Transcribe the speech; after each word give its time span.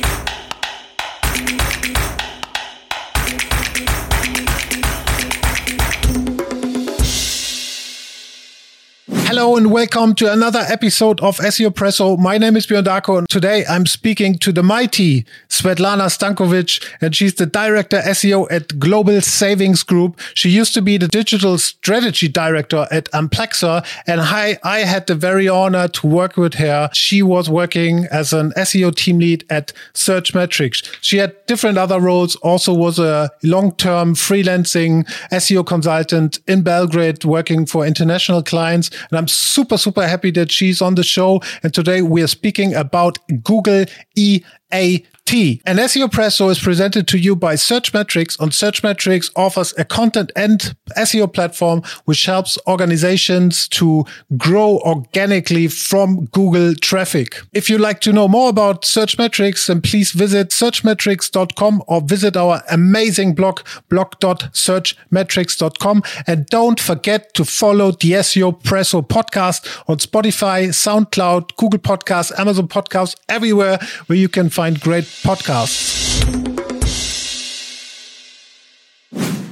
Peace. 0.00 0.27
Hello 9.38 9.56
and 9.56 9.70
welcome 9.70 10.16
to 10.16 10.32
another 10.32 10.64
episode 10.68 11.20
of 11.20 11.36
SEO 11.36 11.70
Presso. 11.70 12.18
My 12.18 12.38
name 12.38 12.56
is 12.56 12.66
Björn 12.66 12.82
Darko 12.82 13.18
and 13.18 13.28
today 13.28 13.64
I'm 13.70 13.86
speaking 13.86 14.36
to 14.38 14.50
the 14.50 14.64
mighty 14.64 15.24
Svetlana 15.48 16.08
Stankovic 16.10 16.84
and 17.00 17.14
she's 17.14 17.34
the 17.34 17.46
director 17.46 18.00
SEO 18.00 18.50
at 18.50 18.80
Global 18.80 19.20
Savings 19.20 19.84
Group. 19.84 20.18
She 20.34 20.50
used 20.50 20.74
to 20.74 20.82
be 20.82 20.96
the 20.96 21.06
digital 21.06 21.56
strategy 21.56 22.26
director 22.26 22.88
at 22.90 23.04
Amplexor 23.12 23.86
and 24.08 24.20
I, 24.20 24.58
I 24.64 24.80
had 24.80 25.06
the 25.06 25.14
very 25.14 25.48
honor 25.48 25.86
to 25.86 26.06
work 26.08 26.36
with 26.36 26.54
her. 26.54 26.90
She 26.92 27.22
was 27.22 27.48
working 27.48 28.06
as 28.10 28.32
an 28.32 28.50
SEO 28.56 28.92
team 28.92 29.20
lead 29.20 29.44
at 29.48 29.72
Searchmetrics. 29.94 30.96
She 31.00 31.18
had 31.18 31.46
different 31.46 31.78
other 31.78 32.00
roles, 32.00 32.34
also 32.36 32.74
was 32.74 32.98
a 32.98 33.30
long-term 33.44 34.16
freelancing 34.16 35.06
SEO 35.30 35.64
consultant 35.64 36.40
in 36.48 36.62
Belgrade 36.62 37.24
working 37.24 37.66
for 37.66 37.86
international 37.86 38.42
clients. 38.42 38.90
And 39.10 39.16
I'm 39.16 39.27
super, 39.28 39.78
super 39.78 40.06
happy 40.06 40.30
that 40.32 40.50
she's 40.50 40.82
on 40.82 40.94
the 40.94 41.04
show. 41.04 41.40
And 41.62 41.72
today 41.72 42.02
we 42.02 42.22
are 42.22 42.28
speaking 42.28 42.74
about 42.74 43.18
Google 43.42 43.84
EA 44.16 45.04
T. 45.28 45.60
And 45.66 45.78
SEO 45.78 46.08
Presso 46.08 46.50
is 46.50 46.58
presented 46.58 47.06
to 47.08 47.18
you 47.18 47.36
by 47.36 47.52
Searchmetrics. 47.52 48.40
On 48.40 48.48
Searchmetrics 48.48 49.30
offers 49.36 49.74
a 49.76 49.84
content 49.84 50.32
and 50.34 50.74
SEO 50.96 51.30
platform 51.30 51.82
which 52.06 52.24
helps 52.24 52.56
organizations 52.66 53.68
to 53.68 54.06
grow 54.38 54.78
organically 54.78 55.68
from 55.68 56.24
Google 56.32 56.74
traffic. 56.76 57.42
If 57.52 57.68
you'd 57.68 57.82
like 57.82 58.00
to 58.00 58.10
know 58.10 58.26
more 58.26 58.48
about 58.48 58.84
Searchmetrics, 58.84 59.66
then 59.66 59.82
please 59.82 60.12
visit 60.12 60.48
searchmetrics.com 60.48 61.82
or 61.86 62.00
visit 62.00 62.34
our 62.34 62.62
amazing 62.70 63.34
blog, 63.34 63.60
blog.searchmetrics.com. 63.90 66.02
And 66.26 66.46
don't 66.46 66.80
forget 66.80 67.34
to 67.34 67.44
follow 67.44 67.90
the 67.90 68.12
SEO 68.12 68.62
Presso 68.62 69.06
podcast 69.06 69.82
on 69.90 69.98
Spotify, 69.98 70.68
SoundCloud, 70.68 71.54
Google 71.56 71.80
Podcasts, 71.80 72.32
Amazon 72.38 72.66
Podcasts, 72.66 73.14
everywhere 73.28 73.78
where 74.06 74.16
you 74.16 74.30
can 74.30 74.48
find 74.48 74.80
great 74.80 75.17
podcasts. 75.22 76.57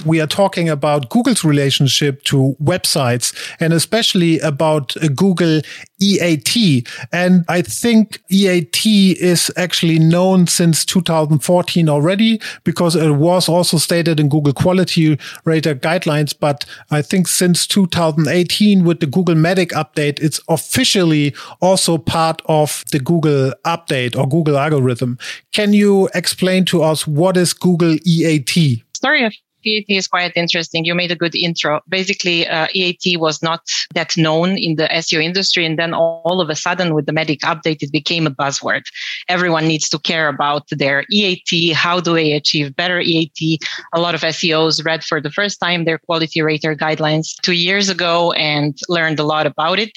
We 0.07 0.21
are 0.21 0.27
talking 0.27 0.69
about 0.69 1.09
Google's 1.09 1.43
relationship 1.43 2.23
to 2.23 2.55
websites 2.61 3.35
and 3.59 3.73
especially 3.73 4.39
about 4.39 4.95
uh, 4.97 5.07
Google 5.09 5.61
EAT. 5.99 6.87
And 7.11 7.43
I 7.47 7.61
think 7.61 8.21
EAT 8.29 8.85
is 8.85 9.51
actually 9.57 9.99
known 9.99 10.47
since 10.47 10.85
2014 10.85 11.89
already 11.89 12.39
because 12.63 12.95
it 12.95 13.11
was 13.11 13.49
also 13.49 13.77
stated 13.77 14.19
in 14.19 14.29
Google 14.29 14.53
quality 14.53 15.19
rater 15.45 15.75
guidelines. 15.75 16.33
But 16.37 16.65
I 16.91 17.01
think 17.01 17.27
since 17.27 17.65
2018 17.67 18.83
with 18.83 18.99
the 18.99 19.07
Google 19.07 19.35
Medic 19.35 19.69
update, 19.69 20.19
it's 20.21 20.39
officially 20.47 21.35
also 21.61 21.97
part 21.97 22.41
of 22.45 22.83
the 22.91 22.99
Google 22.99 23.53
update 23.65 24.17
or 24.17 24.27
Google 24.27 24.57
algorithm. 24.57 25.17
Can 25.51 25.73
you 25.73 26.09
explain 26.13 26.65
to 26.65 26.83
us 26.83 27.07
what 27.07 27.37
is 27.37 27.53
Google 27.53 27.97
EAT? 28.05 28.83
Sorry 28.93 29.29
EAT 29.67 29.85
is 29.89 30.07
quite 30.07 30.31
interesting. 30.35 30.85
You 30.85 30.95
made 30.95 31.11
a 31.11 31.15
good 31.15 31.35
intro. 31.35 31.81
Basically, 31.87 32.47
uh, 32.47 32.67
EAT 32.73 33.17
was 33.17 33.43
not 33.43 33.61
that 33.93 34.17
known 34.17 34.57
in 34.57 34.75
the 34.75 34.87
SEO 34.87 35.23
industry. 35.23 35.65
And 35.65 35.77
then 35.77 35.93
all 35.93 36.41
of 36.41 36.49
a 36.49 36.55
sudden, 36.55 36.93
with 36.93 37.05
the 37.05 37.13
Medic 37.13 37.41
update, 37.41 37.81
it 37.81 37.91
became 37.91 38.25
a 38.27 38.31
buzzword. 38.31 38.83
Everyone 39.27 39.67
needs 39.67 39.89
to 39.89 39.99
care 39.99 40.27
about 40.27 40.63
their 40.69 41.05
EAT. 41.11 41.73
How 41.73 41.99
do 41.99 42.13
they 42.13 42.33
achieve 42.33 42.75
better 42.75 42.99
EAT? 42.99 43.61
A 43.93 43.99
lot 43.99 44.15
of 44.15 44.21
SEOs 44.21 44.83
read 44.85 45.03
for 45.03 45.21
the 45.21 45.31
first 45.31 45.59
time 45.59 45.85
their 45.85 45.97
quality 45.97 46.41
rater 46.41 46.75
guidelines 46.75 47.35
two 47.41 47.53
years 47.53 47.89
ago 47.89 48.31
and 48.33 48.77
learned 48.89 49.19
a 49.19 49.23
lot 49.23 49.45
about 49.45 49.79
it 49.79 49.91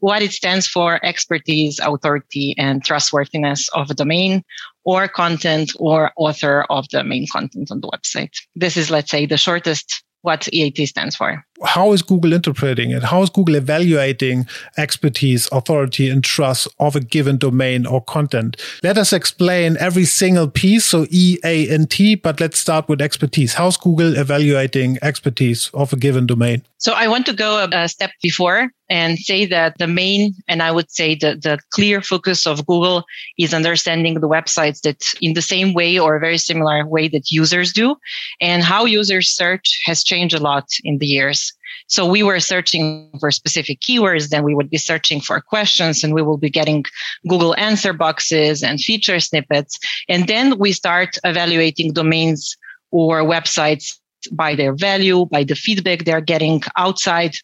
what 0.00 0.22
it 0.22 0.32
stands 0.32 0.66
for 0.66 1.04
expertise, 1.04 1.80
authority, 1.82 2.54
and 2.58 2.84
trustworthiness 2.84 3.68
of 3.74 3.90
a 3.90 3.94
domain 3.94 4.44
or 4.84 5.08
content 5.08 5.72
or 5.78 6.12
author 6.16 6.64
of 6.70 6.88
the 6.90 7.02
main 7.04 7.26
content 7.30 7.70
on 7.70 7.80
the 7.80 7.88
website. 7.88 8.34
This 8.54 8.76
is, 8.76 8.90
let's 8.90 9.10
say, 9.10 9.26
the 9.26 9.36
shortest 9.36 10.04
what 10.22 10.48
EAT 10.52 10.86
stands 10.88 11.16
for. 11.16 11.44
How 11.64 11.92
is 11.92 12.02
Google 12.02 12.32
interpreting 12.32 12.92
it? 12.92 13.02
How 13.02 13.22
is 13.22 13.30
Google 13.30 13.56
evaluating 13.56 14.46
expertise, 14.76 15.48
authority, 15.50 16.08
and 16.08 16.22
trust 16.22 16.68
of 16.78 16.94
a 16.94 17.00
given 17.00 17.36
domain 17.36 17.84
or 17.84 18.00
content? 18.00 18.56
Let 18.82 18.96
us 18.96 19.12
explain 19.12 19.76
every 19.80 20.04
single 20.04 20.48
piece, 20.48 20.84
so 20.84 21.06
E, 21.10 21.38
A, 21.44 21.68
and 21.68 21.90
T, 21.90 22.14
but 22.14 22.40
let's 22.40 22.58
start 22.58 22.88
with 22.88 23.00
expertise. 23.00 23.54
How's 23.54 23.76
Google 23.76 24.16
evaluating 24.16 24.98
expertise 25.02 25.70
of 25.74 25.92
a 25.92 25.96
given 25.96 26.26
domain? 26.26 26.62
So 26.78 26.92
I 26.92 27.08
want 27.08 27.26
to 27.26 27.32
go 27.32 27.68
a 27.72 27.88
step 27.88 28.12
before 28.22 28.70
and 28.88 29.18
say 29.18 29.44
that 29.46 29.76
the 29.78 29.88
main, 29.88 30.34
and 30.46 30.62
I 30.62 30.70
would 30.70 30.90
say 30.90 31.16
the, 31.16 31.34
the 31.34 31.58
clear 31.72 32.00
focus 32.00 32.46
of 32.46 32.64
Google 32.66 33.04
is 33.36 33.52
understanding 33.52 34.14
the 34.14 34.28
websites 34.28 34.80
that 34.82 35.02
in 35.20 35.34
the 35.34 35.42
same 35.42 35.74
way 35.74 35.98
or 35.98 36.16
a 36.16 36.20
very 36.20 36.38
similar 36.38 36.86
way 36.86 37.08
that 37.08 37.30
users 37.30 37.72
do 37.72 37.96
and 38.40 38.62
how 38.62 38.84
users 38.84 39.28
search 39.28 39.80
has 39.84 40.04
changed 40.04 40.34
a 40.34 40.40
lot 40.40 40.66
in 40.84 40.98
the 40.98 41.06
years. 41.06 41.47
So 41.86 42.06
we 42.06 42.22
were 42.22 42.40
searching 42.40 43.10
for 43.20 43.30
specific 43.30 43.80
keywords, 43.80 44.28
then 44.28 44.44
we 44.44 44.54
would 44.54 44.70
be 44.70 44.76
searching 44.76 45.20
for 45.20 45.40
questions 45.40 46.04
and 46.04 46.12
we 46.14 46.22
will 46.22 46.36
be 46.36 46.50
getting 46.50 46.84
Google 47.28 47.56
answer 47.56 47.92
boxes 47.92 48.62
and 48.62 48.80
feature 48.80 49.20
snippets. 49.20 49.78
And 50.08 50.26
then 50.26 50.58
we 50.58 50.72
start 50.72 51.16
evaluating 51.24 51.92
domains 51.92 52.56
or 52.90 53.22
websites 53.22 53.98
by 54.32 54.54
their 54.54 54.74
value, 54.74 55.26
by 55.26 55.44
the 55.44 55.54
feedback 55.54 56.04
they're 56.04 56.20
getting 56.20 56.62
outside. 56.76 57.34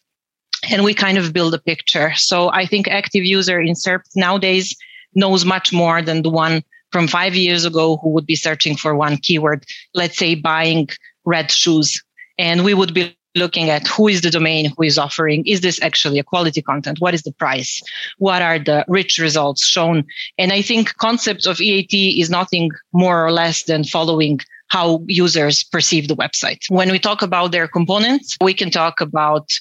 And 0.69 0.83
we 0.83 0.93
kind 0.93 1.17
of 1.17 1.33
build 1.33 1.53
a 1.53 1.59
picture. 1.59 2.13
So 2.15 2.51
I 2.51 2.65
think 2.65 2.87
active 2.87 3.23
user 3.23 3.59
in 3.59 3.73
SERP 3.75 4.01
nowadays 4.15 4.75
knows 5.13 5.45
much 5.45 5.71
more 5.71 6.01
than 6.01 6.21
the 6.21 6.29
one 6.29 6.63
from 6.91 7.07
five 7.07 7.35
years 7.35 7.65
ago 7.65 7.97
who 7.97 8.09
would 8.09 8.25
be 8.25 8.35
searching 8.35 8.75
for 8.75 8.95
one 8.95 9.17
keyword, 9.17 9.65
let's 9.93 10.17
say 10.17 10.35
buying 10.35 10.87
red 11.25 11.51
shoes. 11.51 12.01
And 12.37 12.63
we 12.63 12.73
would 12.73 12.93
be 12.93 13.17
looking 13.35 13.69
at 13.69 13.87
who 13.87 14.07
is 14.07 14.21
the 14.21 14.31
domain 14.31 14.71
who 14.75 14.83
is 14.83 14.97
offering 14.97 15.45
is 15.45 15.61
this 15.61 15.81
actually 15.81 16.19
a 16.19 16.23
quality 16.23 16.61
content 16.61 16.99
what 16.99 17.13
is 17.13 17.23
the 17.23 17.33
price 17.33 17.81
what 18.17 18.41
are 18.41 18.59
the 18.59 18.85
rich 18.87 19.17
results 19.17 19.65
shown 19.65 20.03
and 20.37 20.51
i 20.51 20.61
think 20.61 20.95
concept 20.97 21.45
of 21.45 21.59
eat 21.61 21.93
is 21.93 22.29
nothing 22.29 22.71
more 22.93 23.25
or 23.25 23.31
less 23.31 23.63
than 23.63 23.83
following 23.83 24.39
how 24.67 25.03
users 25.07 25.63
perceive 25.63 26.07
the 26.07 26.15
website. 26.15 26.63
When 26.69 26.91
we 26.91 26.99
talk 26.99 27.21
about 27.21 27.51
their 27.51 27.67
components, 27.67 28.35
we 28.41 28.53
can 28.53 28.71
talk 28.71 28.99
about 28.99 29.51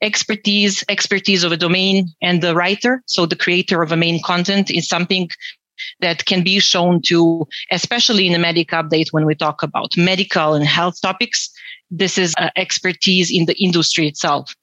expertise, 0.00 0.84
expertise 0.88 1.42
of 1.42 1.52
a 1.52 1.56
domain 1.56 2.08
and 2.22 2.42
the 2.42 2.54
writer. 2.54 3.02
So 3.06 3.26
the 3.26 3.36
creator 3.36 3.82
of 3.82 3.92
a 3.92 3.96
main 3.96 4.22
content 4.22 4.70
is 4.70 4.88
something 4.88 5.28
that 6.00 6.24
can 6.24 6.42
be 6.42 6.58
shown 6.58 7.00
to, 7.02 7.46
especially 7.70 8.26
in 8.26 8.32
the 8.32 8.38
medic 8.38 8.68
update 8.68 9.12
when 9.12 9.26
we 9.26 9.34
talk 9.34 9.62
about 9.62 9.96
medical 9.96 10.54
and 10.54 10.64
health 10.64 11.00
topics. 11.00 11.50
This 11.90 12.18
is 12.18 12.34
uh, 12.38 12.50
expertise 12.56 13.30
in 13.32 13.46
the 13.46 13.56
industry 13.62 14.06
itself. 14.08 14.54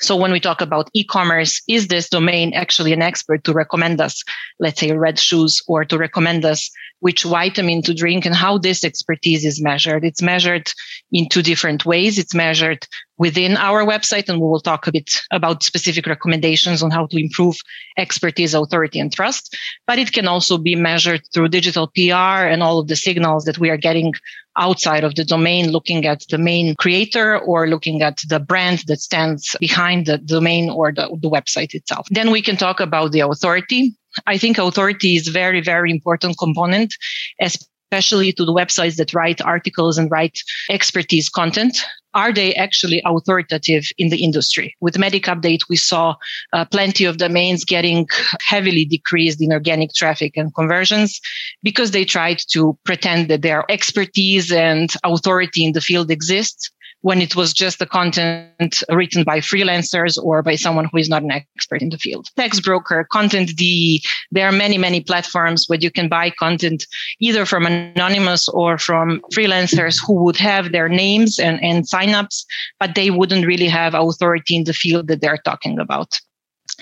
So 0.00 0.14
when 0.14 0.32
we 0.32 0.40
talk 0.40 0.60
about 0.60 0.90
e-commerce, 0.92 1.62
is 1.68 1.88
this 1.88 2.08
domain 2.08 2.52
actually 2.54 2.92
an 2.92 3.02
expert 3.02 3.44
to 3.44 3.52
recommend 3.52 4.00
us, 4.00 4.22
let's 4.60 4.80
say 4.80 4.92
red 4.92 5.18
shoes 5.18 5.62
or 5.66 5.84
to 5.86 5.96
recommend 5.96 6.44
us 6.44 6.70
which 7.00 7.22
vitamin 7.22 7.82
to 7.82 7.94
drink 7.94 8.26
and 8.26 8.34
how 8.34 8.58
this 8.58 8.84
expertise 8.84 9.44
is 9.44 9.62
measured? 9.62 10.04
It's 10.04 10.20
measured 10.20 10.70
in 11.12 11.28
two 11.28 11.42
different 11.42 11.86
ways. 11.86 12.18
It's 12.18 12.34
measured 12.34 12.86
within 13.18 13.56
our 13.56 13.84
website 13.84 14.28
and 14.28 14.40
we 14.40 14.46
will 14.46 14.60
talk 14.60 14.86
a 14.86 14.92
bit 14.92 15.10
about 15.30 15.62
specific 15.62 16.06
recommendations 16.06 16.82
on 16.82 16.90
how 16.90 17.06
to 17.06 17.16
improve 17.16 17.56
expertise, 17.96 18.54
authority 18.54 19.00
and 19.00 19.12
trust. 19.12 19.56
But 19.86 19.98
it 19.98 20.12
can 20.12 20.26
also 20.26 20.58
be 20.58 20.74
measured 20.74 21.22
through 21.32 21.48
digital 21.48 21.88
PR 21.88 22.44
and 22.50 22.62
all 22.62 22.78
of 22.78 22.88
the 22.88 22.96
signals 22.96 23.44
that 23.44 23.58
we 23.58 23.70
are 23.70 23.76
getting 23.76 24.12
outside 24.58 25.04
of 25.04 25.14
the 25.14 25.24
domain, 25.24 25.70
looking 25.70 26.06
at 26.06 26.24
the 26.30 26.38
main 26.38 26.74
creator 26.76 27.38
or 27.38 27.68
looking 27.68 28.02
at 28.02 28.20
the 28.28 28.40
brand 28.40 28.82
that 28.86 29.00
stands 29.00 29.54
behind 29.60 30.06
the 30.06 30.18
domain 30.18 30.70
or 30.70 30.92
the, 30.92 31.08
the 31.20 31.30
website 31.30 31.74
itself. 31.74 32.06
Then 32.10 32.30
we 32.30 32.42
can 32.42 32.56
talk 32.56 32.80
about 32.80 33.12
the 33.12 33.20
authority. 33.20 33.94
I 34.26 34.38
think 34.38 34.56
authority 34.56 35.16
is 35.16 35.28
very, 35.28 35.60
very 35.60 35.90
important 35.90 36.38
component, 36.38 36.94
especially 37.40 37.75
to 37.90 38.44
the 38.44 38.52
websites 38.52 38.96
that 38.96 39.14
write 39.14 39.40
articles 39.40 39.98
and 39.98 40.10
write 40.10 40.38
expertise 40.70 41.28
content 41.28 41.78
are 42.16 42.32
they 42.32 42.54
actually 42.54 43.02
authoritative 43.04 43.84
in 43.98 44.08
the 44.08 44.24
industry? 44.24 44.74
With 44.80 44.98
Medic 44.98 45.24
Update, 45.24 45.68
we 45.68 45.76
saw 45.76 46.14
uh, 46.54 46.64
plenty 46.64 47.04
of 47.04 47.18
domains 47.18 47.62
getting 47.62 48.08
heavily 48.40 48.86
decreased 48.86 49.42
in 49.42 49.52
organic 49.52 49.92
traffic 49.92 50.32
and 50.34 50.52
conversions 50.54 51.20
because 51.62 51.90
they 51.90 52.06
tried 52.06 52.38
to 52.52 52.78
pretend 52.84 53.28
that 53.28 53.42
their 53.42 53.70
expertise 53.70 54.50
and 54.50 54.90
authority 55.04 55.66
in 55.66 55.74
the 55.74 55.82
field 55.82 56.10
exists 56.10 56.70
when 57.02 57.20
it 57.20 57.36
was 57.36 57.52
just 57.52 57.78
the 57.78 57.86
content 57.86 58.82
written 58.90 59.22
by 59.22 59.38
freelancers 59.38 60.20
or 60.22 60.42
by 60.42 60.56
someone 60.56 60.88
who 60.90 60.98
is 60.98 61.08
not 61.08 61.22
an 61.22 61.30
expert 61.30 61.82
in 61.82 61.90
the 61.90 61.98
field. 61.98 62.28
Text 62.36 62.64
broker, 62.64 63.06
content 63.12 63.54
D, 63.56 64.02
there 64.30 64.48
are 64.48 64.52
many, 64.52 64.78
many 64.78 65.00
platforms 65.00 65.68
where 65.68 65.78
you 65.78 65.90
can 65.90 66.08
buy 66.08 66.30
content 66.30 66.86
either 67.20 67.46
from 67.46 67.66
anonymous 67.66 68.48
or 68.48 68.78
from 68.78 69.20
freelancers 69.32 69.98
who 70.04 70.14
would 70.24 70.36
have 70.36 70.72
their 70.72 70.88
names 70.88 71.38
and, 71.38 71.62
and 71.62 71.84
signups, 71.84 72.44
but 72.80 72.94
they 72.94 73.10
wouldn't 73.10 73.46
really 73.46 73.68
have 73.68 73.94
authority 73.94 74.56
in 74.56 74.64
the 74.64 74.72
field 74.72 75.08
that 75.08 75.20
they're 75.20 75.38
talking 75.44 75.78
about. 75.78 76.18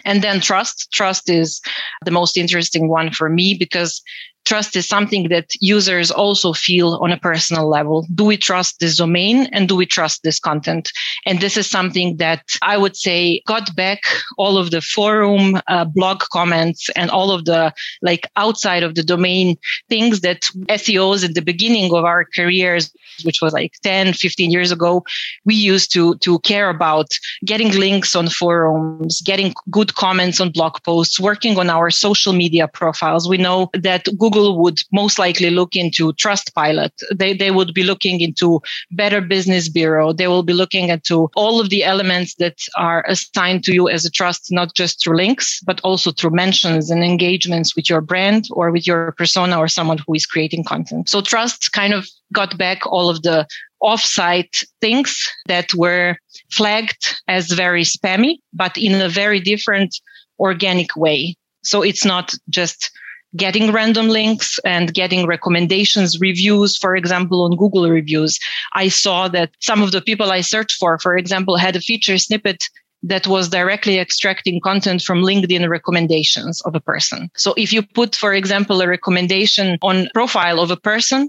And 0.04 0.22
then 0.22 0.40
trust. 0.40 0.90
Trust 0.92 1.30
is 1.30 1.60
the 2.04 2.10
most 2.10 2.36
interesting 2.36 2.88
one 2.88 3.12
for 3.12 3.28
me 3.28 3.54
because 3.54 4.02
trust 4.44 4.76
is 4.76 4.88
something 4.88 5.28
that 5.28 5.50
users 5.60 6.10
also 6.10 6.52
feel 6.52 6.98
on 7.02 7.12
a 7.12 7.18
personal 7.18 7.68
level. 7.68 8.06
Do 8.14 8.24
we 8.24 8.36
trust 8.36 8.80
this 8.80 8.96
domain 8.96 9.48
and 9.52 9.68
do 9.68 9.76
we 9.76 9.86
trust 9.86 10.22
this 10.22 10.38
content? 10.38 10.90
And 11.26 11.40
this 11.40 11.56
is 11.56 11.68
something 11.68 12.16
that 12.18 12.42
I 12.62 12.76
would 12.76 12.96
say 12.96 13.42
got 13.46 13.74
back 13.74 14.00
all 14.36 14.58
of 14.58 14.70
the 14.70 14.80
forum 14.80 15.60
uh, 15.68 15.84
blog 15.84 16.20
comments 16.32 16.90
and 16.96 17.10
all 17.10 17.30
of 17.30 17.44
the 17.44 17.72
like 18.02 18.26
outside 18.36 18.82
of 18.82 18.94
the 18.94 19.02
domain 19.02 19.56
things 19.88 20.20
that 20.20 20.42
SEOs 20.68 21.24
at 21.24 21.34
the 21.34 21.42
beginning 21.42 21.94
of 21.94 22.04
our 22.04 22.24
careers 22.24 22.92
which 23.22 23.40
was 23.40 23.52
like 23.52 23.74
10 23.82 24.12
15 24.12 24.50
years 24.50 24.72
ago 24.72 25.04
we 25.44 25.54
used 25.54 25.92
to 25.92 26.16
to 26.16 26.38
care 26.40 26.68
about 26.68 27.06
getting 27.44 27.70
links 27.70 28.16
on 28.16 28.28
forums 28.28 29.20
getting 29.20 29.54
good 29.70 29.94
comments 29.94 30.40
on 30.40 30.50
blog 30.50 30.82
posts 30.82 31.20
working 31.20 31.56
on 31.58 31.70
our 31.70 31.90
social 31.90 32.32
media 32.32 32.66
profiles 32.66 33.28
we 33.28 33.36
know 33.36 33.70
that 33.72 34.04
google 34.18 34.33
Google 34.34 34.60
would 34.62 34.80
most 34.92 35.18
likely 35.18 35.50
look 35.50 35.76
into 35.76 36.12
Trustpilot. 36.14 36.90
They, 37.14 37.34
they 37.34 37.52
would 37.52 37.72
be 37.72 37.84
looking 37.84 38.20
into 38.20 38.60
Better 38.90 39.20
Business 39.20 39.68
Bureau. 39.68 40.12
They 40.12 40.26
will 40.26 40.42
be 40.42 40.52
looking 40.52 40.88
into 40.88 41.30
all 41.36 41.60
of 41.60 41.70
the 41.70 41.84
elements 41.84 42.34
that 42.36 42.58
are 42.76 43.04
assigned 43.06 43.62
to 43.64 43.72
you 43.72 43.88
as 43.88 44.04
a 44.04 44.10
trust, 44.10 44.50
not 44.50 44.74
just 44.74 45.00
through 45.00 45.16
links, 45.16 45.60
but 45.60 45.80
also 45.82 46.10
through 46.10 46.32
mentions 46.32 46.90
and 46.90 47.04
engagements 47.04 47.76
with 47.76 47.88
your 47.88 48.00
brand 48.00 48.48
or 48.50 48.72
with 48.72 48.88
your 48.88 49.12
persona 49.12 49.56
or 49.56 49.68
someone 49.68 49.98
who 50.04 50.14
is 50.14 50.26
creating 50.26 50.64
content. 50.64 51.08
So 51.08 51.20
trust 51.20 51.72
kind 51.72 51.94
of 51.94 52.08
got 52.32 52.58
back 52.58 52.84
all 52.86 53.08
of 53.08 53.22
the 53.22 53.46
offsite 53.82 54.64
things 54.80 55.16
that 55.46 55.72
were 55.74 56.16
flagged 56.50 57.16
as 57.28 57.52
very 57.52 57.84
spammy, 57.84 58.38
but 58.52 58.76
in 58.76 59.00
a 59.00 59.08
very 59.08 59.38
different 59.38 59.94
organic 60.40 60.96
way. 60.96 61.36
So 61.62 61.82
it's 61.82 62.04
not 62.04 62.34
just 62.48 62.90
getting 63.36 63.72
random 63.72 64.08
links 64.08 64.58
and 64.64 64.94
getting 64.94 65.26
recommendations, 65.26 66.20
reviews, 66.20 66.76
for 66.76 66.96
example, 66.96 67.42
on 67.44 67.56
Google 67.56 67.88
reviews. 67.90 68.38
I 68.74 68.88
saw 68.88 69.28
that 69.28 69.50
some 69.60 69.82
of 69.82 69.92
the 69.92 70.00
people 70.00 70.30
I 70.30 70.40
searched 70.40 70.78
for, 70.78 70.98
for 70.98 71.16
example, 71.16 71.56
had 71.56 71.76
a 71.76 71.80
feature 71.80 72.18
snippet 72.18 72.64
that 73.02 73.26
was 73.26 73.50
directly 73.50 73.98
extracting 73.98 74.60
content 74.60 75.02
from 75.02 75.22
LinkedIn 75.22 75.68
recommendations 75.68 76.62
of 76.62 76.74
a 76.74 76.80
person. 76.80 77.30
So 77.36 77.52
if 77.56 77.72
you 77.72 77.82
put, 77.82 78.16
for 78.16 78.32
example, 78.32 78.80
a 78.80 78.88
recommendation 78.88 79.78
on 79.82 80.08
profile 80.14 80.58
of 80.58 80.70
a 80.70 80.76
person, 80.76 81.28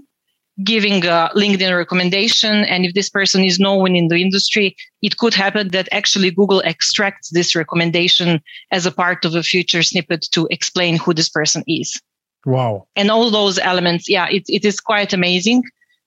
giving 0.64 1.04
a 1.04 1.30
LinkedIn 1.34 1.76
recommendation. 1.76 2.64
And 2.64 2.84
if 2.84 2.94
this 2.94 3.10
person 3.10 3.44
is 3.44 3.58
known 3.58 3.94
in 3.94 4.08
the 4.08 4.16
industry, 4.16 4.76
it 5.02 5.18
could 5.18 5.34
happen 5.34 5.68
that 5.68 5.88
actually 5.92 6.30
Google 6.30 6.62
extracts 6.64 7.30
this 7.30 7.54
recommendation 7.54 8.40
as 8.70 8.86
a 8.86 8.90
part 8.90 9.24
of 9.24 9.34
a 9.34 9.42
feature 9.42 9.82
snippet 9.82 10.26
to 10.32 10.48
explain 10.50 10.96
who 10.96 11.12
this 11.12 11.28
person 11.28 11.62
is. 11.66 12.00
Wow. 12.46 12.86
And 12.96 13.10
all 13.10 13.30
those 13.30 13.58
elements, 13.58 14.08
yeah, 14.08 14.28
it, 14.30 14.44
it 14.48 14.64
is 14.64 14.80
quite 14.80 15.12
amazing. 15.12 15.64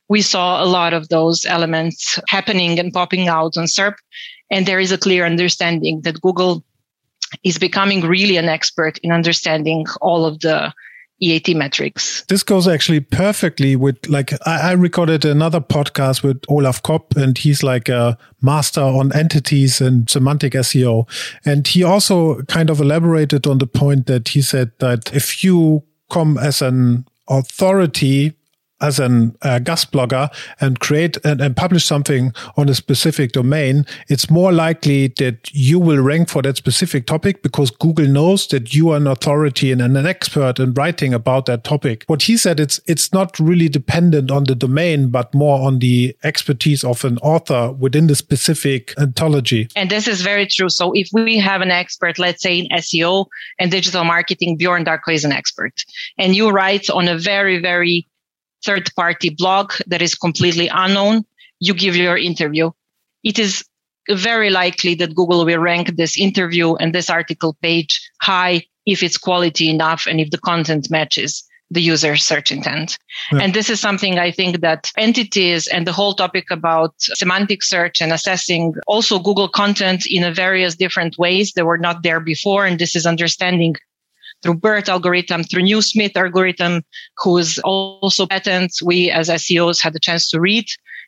We 0.07 0.21
saw 0.21 0.63
a 0.63 0.65
lot 0.65 0.93
of 0.93 1.09
those 1.09 1.45
elements 1.45 2.19
happening 2.27 2.79
and 2.79 2.91
popping 2.91 3.27
out 3.27 3.57
on 3.57 3.65
SERP. 3.65 3.95
And 4.49 4.65
there 4.65 4.79
is 4.79 4.91
a 4.91 4.97
clear 4.97 5.25
understanding 5.25 6.01
that 6.01 6.21
Google 6.21 6.63
is 7.43 7.59
becoming 7.59 8.01
really 8.01 8.37
an 8.37 8.49
expert 8.49 8.97
in 9.03 9.11
understanding 9.11 9.85
all 10.01 10.25
of 10.25 10.39
the 10.39 10.73
EAT 11.21 11.55
metrics. 11.55 12.23
This 12.29 12.43
goes 12.43 12.67
actually 12.67 13.01
perfectly 13.01 13.75
with 13.75 14.07
like 14.07 14.33
I, 14.47 14.69
I, 14.69 14.71
recorded 14.73 15.25
another 15.25 15.59
podcast 15.59 16.23
with 16.23 16.41
Olaf 16.47 16.81
Kopp 16.81 17.15
and 17.17 17.37
he's 17.37 17.61
like 17.61 17.89
a 17.89 18.17
master 18.41 18.81
on 18.81 19.13
entities 19.13 19.81
and 19.81 20.09
semantic 20.09 20.53
SEO. 20.53 21.07
And 21.45 21.67
he 21.67 21.83
also 21.83 22.41
kind 22.43 22.69
of 22.69 22.79
elaborated 22.79 23.47
on 23.47 23.57
the 23.57 23.67
point 23.67 24.07
that 24.07 24.29
he 24.29 24.41
said 24.41 24.71
that 24.79 25.13
if 25.13 25.43
you 25.43 25.83
come 26.09 26.37
as 26.37 26.61
an 26.61 27.05
authority 27.27 28.33
as 28.81 28.99
an 28.99 29.35
uh, 29.41 29.59
guest 29.59 29.91
blogger 29.91 30.29
and 30.59 30.79
create 30.79 31.17
and, 31.25 31.41
and, 31.41 31.55
publish 31.55 31.83
something 31.83 32.33
on 32.55 32.69
a 32.69 32.75
specific 32.75 33.33
domain, 33.33 33.85
it's 34.07 34.29
more 34.29 34.51
likely 34.51 35.07
that 35.17 35.53
you 35.53 35.79
will 35.79 36.01
rank 36.01 36.29
for 36.29 36.41
that 36.41 36.55
specific 36.55 37.05
topic 37.05 37.43
because 37.43 37.69
Google 37.71 38.07
knows 38.07 38.47
that 38.47 38.73
you 38.73 38.91
are 38.91 38.97
an 38.97 39.07
authority 39.07 39.71
and 39.71 39.81
an 39.81 40.05
expert 40.05 40.59
in 40.59 40.73
writing 40.73 41.13
about 41.13 41.45
that 41.47 41.63
topic. 41.63 42.03
What 42.07 42.23
he 42.23 42.37
said, 42.37 42.59
it's 42.59 42.79
it's 42.85 43.11
not 43.11 43.37
really 43.39 43.67
dependent 43.67 44.31
on 44.31 44.45
the 44.45 44.55
domain, 44.55 45.09
but 45.09 45.33
more 45.33 45.65
on 45.65 45.79
the 45.79 46.15
expertise 46.23 46.83
of 46.83 47.03
an 47.03 47.17
author 47.19 47.71
within 47.73 48.07
the 48.07 48.15
specific 48.15 48.93
ontology. 48.97 49.67
And 49.75 49.89
this 49.89 50.07
is 50.07 50.21
very 50.21 50.47
true. 50.47 50.69
So 50.69 50.91
if 50.93 51.09
we 51.13 51.37
have 51.39 51.61
an 51.61 51.71
expert, 51.71 52.19
let's 52.19 52.41
say 52.41 52.59
in 52.59 52.67
SEO 52.77 53.25
and 53.59 53.71
digital 53.71 54.03
marketing, 54.03 54.57
Bjorn 54.57 54.85
Darko 54.85 55.13
is 55.13 55.25
an 55.25 55.31
expert, 55.31 55.83
and 56.17 56.35
you 56.35 56.49
write 56.49 56.89
on 56.89 57.07
a 57.07 57.17
very 57.17 57.59
very 57.59 58.07
third 58.65 58.89
party 58.95 59.29
blog 59.29 59.73
that 59.87 60.01
is 60.01 60.15
completely 60.15 60.69
unknown, 60.71 61.25
you 61.59 61.73
give 61.73 61.95
your 61.95 62.17
interview. 62.17 62.71
It 63.23 63.39
is 63.39 63.63
very 64.09 64.49
likely 64.49 64.95
that 64.95 65.15
Google 65.15 65.45
will 65.45 65.59
rank 65.59 65.95
this 65.95 66.17
interview 66.17 66.75
and 66.75 66.93
this 66.93 67.09
article 67.09 67.55
page 67.61 68.09
high 68.21 68.63
if 68.85 69.03
it's 69.03 69.17
quality 69.17 69.69
enough 69.69 70.07
and 70.07 70.19
if 70.19 70.31
the 70.31 70.37
content 70.39 70.89
matches 70.89 71.43
the 71.71 71.81
user 71.81 72.15
search 72.15 72.51
intent. 72.51 72.97
Yeah. 73.31 73.39
And 73.43 73.53
this 73.53 73.69
is 73.69 73.79
something 73.79 74.17
I 74.17 74.31
think 74.31 74.61
that 74.61 74.91
entities 74.97 75.67
and 75.67 75.85
the 75.85 75.91
whole 75.91 76.15
topic 76.15 76.49
about 76.49 76.93
semantic 76.97 77.61
search 77.61 78.01
and 78.01 78.11
assessing 78.11 78.73
also 78.87 79.19
Google 79.19 79.49
content 79.49 80.05
in 80.09 80.23
a 80.23 80.33
various 80.33 80.75
different 80.75 81.17
ways 81.17 81.53
that 81.53 81.65
were 81.65 81.77
not 81.77 82.01
there 82.01 82.19
before. 82.19 82.65
And 82.65 82.79
this 82.79 82.95
is 82.95 83.05
understanding 83.05 83.75
through 84.41 84.55
BERT 84.55 84.89
algorithm, 84.89 85.43
through 85.43 85.63
Newsmith 85.63 86.15
algorithm, 86.15 86.83
whose 87.17 87.59
also 87.59 88.25
patents 88.25 88.81
we 88.81 89.11
as 89.11 89.29
SEOs 89.29 89.81
had 89.81 89.93
the 89.93 89.99
chance 89.99 90.29
to 90.29 90.39
read. 90.39 90.65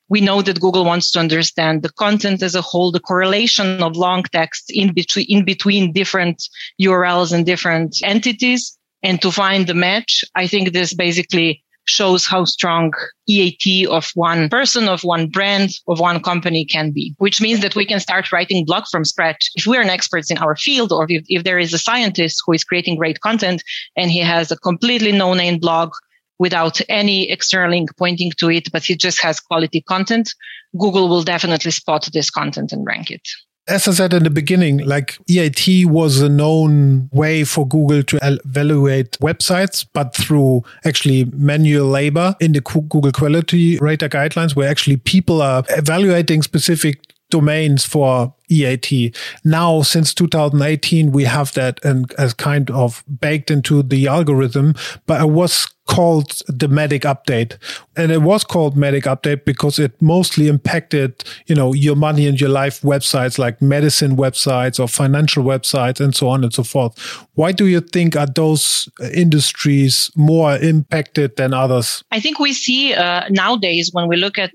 We 0.09 0.21
know 0.21 0.41
that 0.41 0.59
Google 0.59 0.83
wants 0.83 1.11
to 1.11 1.19
understand 1.19 1.83
the 1.83 1.93
content 1.93 2.43
as 2.43 2.55
a 2.55 2.61
whole, 2.61 2.91
the 2.91 2.99
correlation 2.99 3.81
of 3.81 3.95
long 3.95 4.23
text 4.23 4.69
in 4.69 4.93
between, 4.93 5.25
in 5.29 5.45
between 5.45 5.93
different 5.93 6.43
URLs 6.81 7.31
and 7.31 7.45
different 7.45 7.97
entities 8.03 8.77
and 9.03 9.21
to 9.21 9.31
find 9.31 9.67
the 9.67 9.73
match. 9.73 10.23
I 10.35 10.47
think 10.47 10.73
this 10.73 10.93
basically 10.93 11.63
shows 11.85 12.25
how 12.25 12.45
strong 12.45 12.93
EAT 13.27 13.87
of 13.87 14.09
one 14.15 14.49
person, 14.49 14.87
of 14.87 15.03
one 15.03 15.27
brand, 15.27 15.71
of 15.87 15.99
one 15.99 16.21
company 16.21 16.65
can 16.65 16.91
be, 16.91 17.13
which 17.17 17.41
means 17.41 17.61
that 17.61 17.75
we 17.75 17.85
can 17.85 17.99
start 17.99 18.31
writing 18.31 18.65
blog 18.65 18.83
from 18.91 19.05
scratch. 19.05 19.49
If 19.55 19.65
we're 19.65 19.81
an 19.81 19.89
experts 19.89 20.31
in 20.31 20.37
our 20.37 20.55
field, 20.55 20.91
or 20.91 21.05
if, 21.09 21.23
if 21.27 21.43
there 21.43 21.59
is 21.59 21.73
a 21.73 21.79
scientist 21.79 22.43
who 22.45 22.53
is 22.53 22.63
creating 22.63 22.97
great 22.97 23.21
content 23.21 23.63
and 23.95 24.11
he 24.11 24.19
has 24.19 24.51
a 24.51 24.57
completely 24.57 25.11
no-name 25.11 25.59
blog 25.59 25.93
without 26.39 26.81
any 26.89 27.29
external 27.29 27.69
link 27.69 27.89
pointing 27.97 28.31
to 28.31 28.49
it, 28.49 28.71
but 28.71 28.83
he 28.83 28.95
just 28.95 29.21
has 29.21 29.39
quality 29.39 29.81
content, 29.81 30.33
Google 30.77 31.09
will 31.09 31.23
definitely 31.23 31.71
spot 31.71 32.09
this 32.13 32.29
content 32.29 32.71
and 32.71 32.85
rank 32.85 33.11
it 33.11 33.27
as 33.67 33.87
I 33.87 33.91
said 33.91 34.13
in 34.13 34.23
the 34.23 34.29
beginning, 34.29 34.79
like 34.79 35.17
EAT 35.29 35.85
was 35.85 36.19
a 36.19 36.29
known 36.29 37.09
way 37.13 37.43
for 37.43 37.67
Google 37.67 38.03
to 38.03 38.19
evaluate 38.21 39.17
websites, 39.19 39.85
but 39.93 40.15
through 40.15 40.63
actually 40.83 41.25
manual 41.25 41.87
labor 41.87 42.35
in 42.39 42.53
the 42.53 42.61
Google 42.61 43.11
Quality 43.11 43.77
Rater 43.77 44.09
guidelines, 44.09 44.55
where 44.55 44.69
actually 44.69 44.97
people 44.97 45.41
are 45.41 45.63
evaluating 45.69 46.41
specific 46.41 47.10
domains 47.31 47.85
for 47.85 48.33
EAT. 48.49 49.15
Now, 49.43 49.81
since 49.81 50.13
2018, 50.13 51.11
we 51.11 51.23
have 51.23 51.53
that 51.53 51.83
and 51.83 52.11
as 52.17 52.33
kind 52.33 52.69
of 52.69 53.03
baked 53.19 53.49
into 53.49 53.81
the 53.81 54.07
algorithm, 54.07 54.75
but 55.07 55.21
it 55.21 55.29
was 55.29 55.67
called 55.87 56.41
the 56.47 56.67
Medic 56.67 57.01
update. 57.01 57.57
And 57.97 58.11
it 58.11 58.21
was 58.21 58.43
called 58.43 58.77
Medic 58.77 59.05
update 59.05 59.45
because 59.45 59.79
it 59.79 59.99
mostly 60.01 60.47
impacted, 60.47 61.23
you 61.47 61.55
know, 61.55 61.73
your 61.73 61.95
money 61.95 62.27
and 62.27 62.39
your 62.39 62.49
life 62.49 62.81
websites 62.81 63.37
like 63.37 63.61
medicine 63.61 64.15
websites 64.15 64.79
or 64.79 64.87
financial 64.87 65.43
websites 65.43 65.99
and 65.99 66.15
so 66.15 66.29
on 66.29 66.43
and 66.43 66.53
so 66.53 66.63
forth. 66.63 66.97
Why 67.33 67.51
do 67.51 67.67
you 67.67 67.81
think 67.81 68.15
are 68.15 68.27
those 68.27 68.87
industries 69.13 70.11
more 70.15 70.55
impacted 70.57 71.35
than 71.35 71.53
others? 71.53 72.03
I 72.11 72.19
think 72.19 72.39
we 72.39 72.53
see 72.53 72.93
uh, 72.93 73.27
nowadays 73.29 73.89
when 73.91 74.07
we 74.07 74.15
look 74.15 74.37
at 74.37 74.53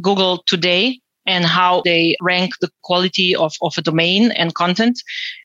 Google 0.00 0.42
today, 0.46 1.00
and 1.28 1.44
how 1.44 1.82
they 1.84 2.16
rank 2.20 2.54
the 2.60 2.70
quality 2.82 3.36
of, 3.36 3.52
of 3.62 3.74
a 3.76 3.82
domain 3.82 4.32
and 4.32 4.54
content, 4.54 4.98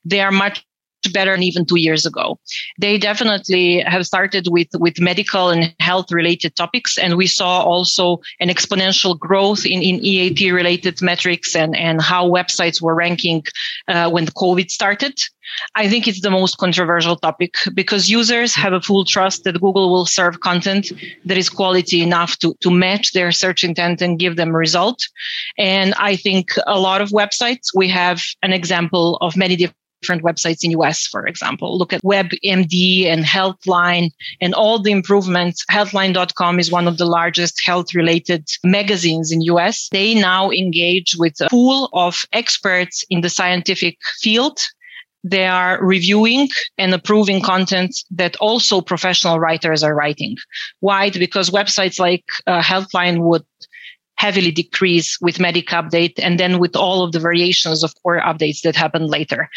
they 0.04 0.20
are 0.20 0.32
much 0.32 0.64
better 1.12 1.32
than 1.32 1.42
even 1.42 1.64
two 1.64 1.78
years 1.78 2.06
ago. 2.06 2.38
They 2.78 2.98
definitely 2.98 3.80
have 3.80 4.06
started 4.06 4.48
with, 4.50 4.68
with 4.74 5.00
medical 5.00 5.50
and 5.50 5.74
health 5.80 6.10
related 6.12 6.56
topics. 6.56 6.98
And 6.98 7.16
we 7.16 7.26
saw 7.26 7.62
also 7.62 8.20
an 8.40 8.48
exponential 8.48 9.18
growth 9.18 9.64
in, 9.64 9.82
in 9.82 10.04
EAT 10.04 10.50
related 10.52 11.00
metrics 11.02 11.54
and, 11.54 11.76
and 11.76 12.00
how 12.00 12.28
websites 12.28 12.80
were 12.80 12.94
ranking 12.94 13.44
uh, 13.88 14.10
when 14.10 14.26
COVID 14.26 14.70
started. 14.70 15.18
I 15.74 15.88
think 15.88 16.08
it's 16.08 16.20
the 16.20 16.30
most 16.30 16.58
controversial 16.58 17.16
topic 17.16 17.54
because 17.74 18.10
users 18.10 18.54
have 18.54 18.72
a 18.72 18.80
full 18.80 19.04
trust 19.04 19.44
that 19.44 19.60
Google 19.60 19.90
will 19.90 20.06
serve 20.06 20.40
content 20.40 20.92
that 21.24 21.36
is 21.36 21.48
quality 21.48 22.02
enough 22.02 22.38
to, 22.38 22.54
to 22.60 22.70
match 22.70 23.12
their 23.12 23.30
search 23.32 23.64
intent 23.64 24.00
and 24.00 24.18
give 24.18 24.36
them 24.36 24.50
a 24.50 24.58
result. 24.58 25.06
And 25.58 25.94
I 25.94 26.16
think 26.16 26.52
a 26.66 26.78
lot 26.78 27.00
of 27.00 27.10
websites, 27.10 27.68
we 27.74 27.88
have 27.88 28.22
an 28.42 28.52
example 28.52 29.16
of 29.20 29.36
many 29.36 29.56
different 29.56 29.76
different 30.04 30.22
websites 30.22 30.62
in 30.62 30.70
US, 30.72 31.06
for 31.06 31.26
example. 31.26 31.78
Look 31.78 31.94
at 31.94 32.02
WebMD 32.02 33.06
and 33.06 33.24
Healthline 33.24 34.10
and 34.42 34.52
all 34.52 34.78
the 34.78 34.90
improvements. 34.90 35.64
Healthline.com 35.70 36.60
is 36.60 36.70
one 36.70 36.86
of 36.86 36.98
the 36.98 37.06
largest 37.06 37.62
health 37.64 37.94
related 37.94 38.46
magazines 38.62 39.32
in 39.32 39.40
US. 39.54 39.88
They 39.90 40.14
now 40.14 40.50
engage 40.50 41.16
with 41.16 41.40
a 41.40 41.48
pool 41.48 41.88
of 41.94 42.24
experts 42.32 43.04
in 43.08 43.22
the 43.22 43.30
scientific 43.30 43.96
field 44.20 44.60
they 45.26 45.46
are 45.46 45.82
reviewing 45.82 46.50
and 46.76 46.92
approving 46.92 47.40
content 47.40 47.96
that 48.10 48.36
also 48.36 48.82
professional 48.82 49.40
writers 49.40 49.82
are 49.82 49.94
writing. 49.94 50.36
Why? 50.80 51.08
Because 51.08 51.48
websites 51.48 51.98
like 51.98 52.26
uh, 52.46 52.60
Healthline 52.60 53.20
would 53.20 53.46
heavily 54.16 54.50
decrease 54.50 55.18
with 55.20 55.40
Medic 55.40 55.68
update 55.68 56.14
and 56.18 56.38
then 56.38 56.58
with 56.58 56.76
all 56.76 57.02
of 57.02 57.12
the 57.12 57.20
variations 57.20 57.82
of 57.82 57.94
core 58.02 58.20
updates 58.20 58.60
that 58.62 58.76
happen 58.76 59.06
later. 59.06 59.48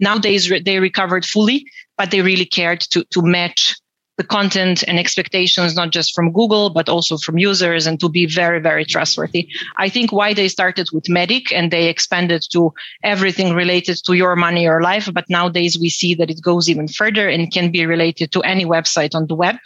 Nowadays, 0.00 0.50
they 0.64 0.78
recovered 0.78 1.24
fully, 1.24 1.66
but 1.96 2.10
they 2.10 2.22
really 2.22 2.44
cared 2.44 2.80
to, 2.80 3.04
to 3.04 3.22
match 3.22 3.76
the 4.18 4.24
content 4.24 4.84
and 4.86 4.98
expectations, 4.98 5.74
not 5.74 5.90
just 5.90 6.14
from 6.14 6.32
Google, 6.32 6.70
but 6.70 6.88
also 6.88 7.16
from 7.16 7.38
users 7.38 7.86
and 7.86 7.98
to 8.00 8.08
be 8.08 8.26
very, 8.26 8.60
very 8.60 8.84
trustworthy. 8.84 9.48
I 9.78 9.88
think 9.88 10.12
why 10.12 10.34
they 10.34 10.48
started 10.48 10.88
with 10.92 11.08
Medic 11.08 11.50
and 11.52 11.70
they 11.70 11.88
expanded 11.88 12.44
to 12.52 12.72
everything 13.02 13.54
related 13.54 13.98
to 14.04 14.12
your 14.12 14.36
money 14.36 14.66
or 14.66 14.82
life. 14.82 15.08
But 15.12 15.30
nowadays 15.30 15.78
we 15.78 15.88
see 15.88 16.14
that 16.16 16.30
it 16.30 16.42
goes 16.42 16.68
even 16.68 16.88
further 16.88 17.28
and 17.28 17.52
can 17.52 17.72
be 17.72 17.86
related 17.86 18.32
to 18.32 18.42
any 18.42 18.66
website 18.66 19.14
on 19.14 19.26
the 19.28 19.34
web 19.34 19.56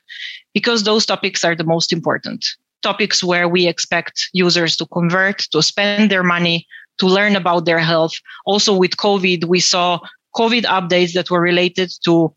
because 0.55 0.85
those 0.85 1.05
topics 1.05 1.45
are 1.45 1.57
the 1.57 1.65
most 1.65 1.93
important 1.93 2.47
topics 2.83 3.25
where 3.25 3.49
we 3.49 3.67
expect 3.67 4.29
users 4.33 4.77
to 4.77 4.87
convert, 4.87 5.39
to 5.51 5.61
spend 5.61 6.09
their 6.09 6.23
money, 6.23 6.67
to 6.99 7.07
learn 7.07 7.37
about 7.37 7.65
their 7.65 7.79
health. 7.79 8.13
Also 8.45 8.77
with 8.77 8.97
COVID, 8.97 9.45
we 9.45 9.61
saw 9.61 9.99
COVID 10.35 10.65
updates 10.65 11.13
that 11.15 11.31
were 11.31 11.41
related 11.41 11.91
to 12.05 12.35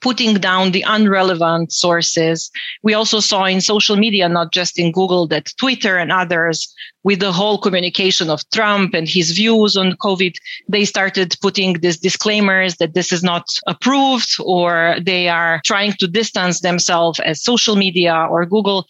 putting 0.00 0.34
down 0.34 0.72
the 0.72 0.84
unrelevant 0.86 1.72
sources. 1.72 2.50
We 2.82 2.94
also 2.94 3.20
saw 3.20 3.44
in 3.44 3.60
social 3.60 3.96
media, 3.96 4.28
not 4.28 4.52
just 4.52 4.78
in 4.78 4.92
Google, 4.92 5.26
that 5.28 5.52
Twitter 5.58 5.96
and 5.96 6.12
others, 6.12 6.74
with 7.04 7.20
the 7.20 7.32
whole 7.32 7.58
communication 7.58 8.30
of 8.30 8.48
Trump 8.50 8.94
and 8.94 9.08
his 9.08 9.32
views 9.32 9.76
on 9.76 9.92
COVID, 9.92 10.34
they 10.68 10.84
started 10.84 11.36
putting 11.40 11.74
these 11.74 11.98
disclaimers 11.98 12.76
that 12.76 12.94
this 12.94 13.12
is 13.12 13.22
not 13.22 13.46
approved 13.66 14.34
or 14.40 14.96
they 15.00 15.28
are 15.28 15.60
trying 15.64 15.92
to 15.92 16.06
distance 16.06 16.60
themselves 16.60 17.20
as 17.20 17.42
social 17.42 17.76
media 17.76 18.26
or 18.30 18.46
Google. 18.46 18.86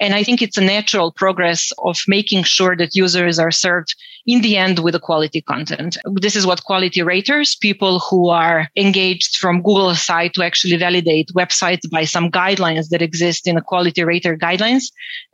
And 0.00 0.14
I 0.14 0.22
think 0.22 0.40
it's 0.40 0.56
a 0.56 0.62
natural 0.62 1.12
progress 1.12 1.72
of 1.78 1.98
making 2.06 2.44
sure 2.44 2.76
that 2.76 2.94
users 2.94 3.38
are 3.38 3.50
served 3.50 3.94
in 4.26 4.42
the 4.42 4.56
end 4.56 4.80
with 4.80 4.94
a 4.94 5.00
quality 5.00 5.40
content. 5.40 5.96
This 6.04 6.36
is 6.36 6.46
what 6.46 6.64
quality 6.64 7.02
raters, 7.02 7.56
people 7.56 7.98
who 7.98 8.28
are 8.28 8.68
engaged 8.76 9.38
from 9.38 9.62
Google 9.62 9.94
side 9.94 10.34
to 10.34 10.44
actually 10.44 10.76
validate 10.76 11.30
websites 11.34 11.88
by 11.90 12.04
some 12.04 12.30
guidelines 12.30 12.90
that 12.90 13.02
exist 13.02 13.48
in 13.48 13.56
the 13.56 13.60
quality 13.60 14.04
rater 14.04 14.36
guidelines. 14.36 14.84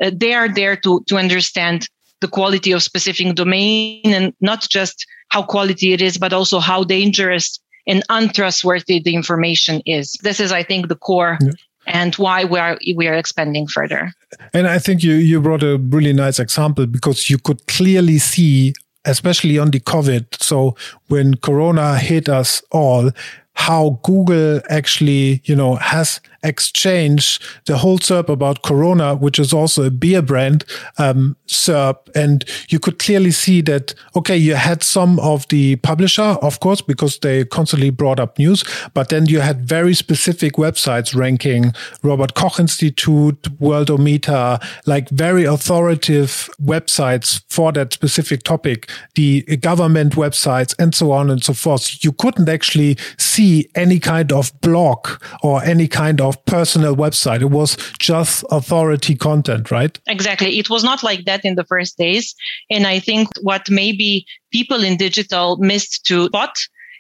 Uh, 0.03 0.11
they 0.15 0.33
are 0.33 0.49
there 0.49 0.77
to, 0.77 1.03
to 1.09 1.17
understand 1.17 1.89
the 2.21 2.29
quality 2.29 2.73
of 2.73 2.83
specific 2.83 3.35
domain 3.35 4.01
and 4.07 4.33
not 4.41 4.67
just 4.71 5.05
how 5.29 5.43
quality 5.43 5.93
it 5.93 6.01
is, 6.01 6.17
but 6.17 6.33
also 6.33 6.61
how 6.61 6.85
dangerous 6.85 7.59
and 7.87 8.03
untrustworthy 8.09 8.99
the 8.99 9.15
information 9.15 9.83
is. 9.85 10.13
This 10.23 10.41
is, 10.41 10.53
I 10.53 10.63
think, 10.63 10.89
the 10.89 10.97
core 10.97 11.37
yeah 11.41 11.51
and 11.87 12.15
why 12.17 12.45
we 12.45 12.59
are 12.59 12.79
we 12.97 13.09
are 13.09 13.15
expanding 13.15 13.67
further. 13.67 14.13
And 14.53 14.67
I 14.67 14.79
think 14.79 15.03
you 15.03 15.15
you 15.15 15.41
brought 15.41 15.63
a 15.63 15.79
really 15.79 16.13
nice 16.13 16.39
example 16.39 16.87
because 16.87 17.31
you 17.31 17.39
could 17.39 17.67
clearly 17.67 18.19
see, 18.19 18.75
especially 19.05 19.59
on 19.59 19.71
the 19.71 19.81
COVID. 19.81 20.43
So 20.43 20.77
when 21.09 21.37
Corona 21.37 21.99
hit 21.99 22.29
us 22.29 22.63
all, 22.71 23.11
how 23.55 24.01
Google 24.03 24.61
actually, 24.69 25.41
you 25.45 25.55
know, 25.55 25.77
has 25.77 26.21
exchanged 26.45 27.43
the 27.67 27.79
whole 27.79 27.99
SERP 27.99 28.29
about 28.29 28.63
Corona, 28.63 29.15
which 29.15 29.39
is 29.39 29.53
also 29.53 29.85
a 29.85 29.91
beer 29.91 30.23
brand, 30.23 30.65
um, 30.99 31.37
SERP. 31.47 31.97
And 32.15 32.45
you 32.69 32.79
could 32.79 32.99
clearly 32.99 33.31
see 33.31 33.61
that, 33.63 33.95
okay, 34.15 34.37
you 34.37 34.55
had 34.55 34.83
some 34.83 35.19
of 35.21 35.49
the 35.49 35.77
publisher, 35.77 36.23
of 36.23 36.61
course, 36.61 36.81
because 36.81 37.19
they 37.19 37.45
constantly 37.45 37.91
brought 37.91 38.21
up 38.21 38.39
news, 38.39 38.65
but 38.93 39.09
then 39.09 39.27
you 39.27 39.41
had 39.41 39.67
very 39.67 39.95
specific 39.95 40.55
websites 40.55 41.15
ranking 41.15 41.73
Robert 42.03 42.35
Koch 42.35 42.61
Institute, 42.61 43.41
Worldometer, 43.59 44.63
like 44.87 45.09
very 45.11 45.45
authoritative 45.45 46.51
websites 46.63 47.43
for 47.49 47.73
that 47.73 47.93
specific 47.93 48.43
topic, 48.43 48.91
the 49.15 49.43
government 49.57 50.15
websites 50.15 50.75
and 50.79 50.95
so 50.95 51.13
on 51.13 51.31
and 51.31 51.43
so 51.43 51.55
forth. 51.55 52.05
You 52.05 52.13
couldn't 52.13 52.49
actually 52.49 52.99
see 53.19 53.69
any 53.75 53.99
kind 53.99 54.33
of 54.33 54.53
blog 54.61 55.09
or 55.43 55.63
any 55.65 55.89
kind 55.89 56.21
of 56.35 56.45
personal 56.47 56.97
website. 56.97 57.41
It 57.41 57.51
was 57.51 57.77
just 57.99 58.45
authority 58.51 59.15
content, 59.15 59.71
right? 59.71 59.99
Exactly. 60.07 60.59
It 60.59 60.71
was 60.71 60.85
not 60.85 61.03
like 61.03 61.25
that 61.25 61.45
in 61.45 61.55
the 61.55 61.65
first 61.65 61.97
days. 61.99 62.35
And 62.71 62.87
I 62.87 62.99
think 62.99 63.29
what 63.41 63.71
maybe 63.71 64.27
people 64.53 64.85
in 64.85 64.97
digital 64.97 65.57
missed 65.59 66.05
to 66.07 66.27
spot 66.27 66.57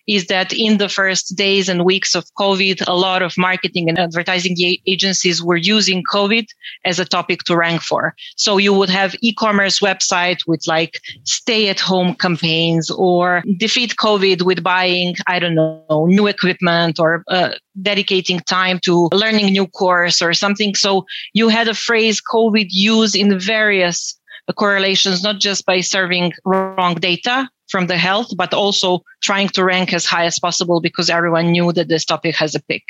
is 0.06 0.26
that 0.26 0.52
in 0.52 0.78
the 0.78 0.88
first 0.88 1.36
days 1.36 1.68
and 1.68 1.84
weeks 1.84 2.14
of 2.14 2.24
COVID, 2.38 2.86
a 2.86 2.94
lot 2.94 3.22
of 3.22 3.36
marketing 3.38 3.88
and 3.88 3.98
advertising 3.98 4.56
agencies 4.86 5.42
were 5.42 5.56
using 5.56 6.02
COVID 6.02 6.46
as 6.84 6.98
a 6.98 7.04
topic 7.04 7.42
to 7.44 7.56
rank 7.56 7.82
for. 7.82 8.14
So 8.36 8.58
you 8.58 8.72
would 8.72 8.90
have 8.90 9.14
e-commerce 9.22 9.80
website 9.80 10.46
with 10.46 10.66
like 10.66 11.00
stay 11.24 11.68
at 11.68 11.80
home 11.80 12.14
campaigns 12.14 12.90
or 12.90 13.42
defeat 13.56 13.96
COVID 13.96 14.42
with 14.42 14.62
buying, 14.62 15.14
I 15.26 15.38
don't 15.38 15.54
know, 15.54 16.06
new 16.08 16.26
equipment 16.26 16.98
or 16.98 17.24
uh, 17.28 17.52
dedicating 17.80 18.40
time 18.40 18.78
to 18.80 19.08
learning 19.12 19.46
new 19.46 19.66
course 19.66 20.20
or 20.20 20.34
something. 20.34 20.74
So 20.74 21.06
you 21.32 21.48
had 21.48 21.68
a 21.68 21.74
phrase 21.74 22.20
COVID 22.20 22.66
used 22.70 23.16
in 23.16 23.38
various 23.38 24.18
correlations, 24.52 25.22
not 25.22 25.40
just 25.40 25.64
by 25.64 25.80
serving 25.80 26.32
wrong 26.44 26.94
data, 26.96 27.48
from 27.74 27.88
the 27.88 27.98
health, 27.98 28.30
but 28.36 28.54
also 28.54 29.02
trying 29.20 29.48
to 29.48 29.64
rank 29.64 29.92
as 29.92 30.06
high 30.06 30.26
as 30.26 30.38
possible 30.38 30.80
because 30.80 31.10
everyone 31.10 31.50
knew 31.50 31.72
that 31.72 31.88
this 31.88 32.04
topic 32.04 32.36
has 32.36 32.54
a 32.54 32.62
pick. 32.62 32.84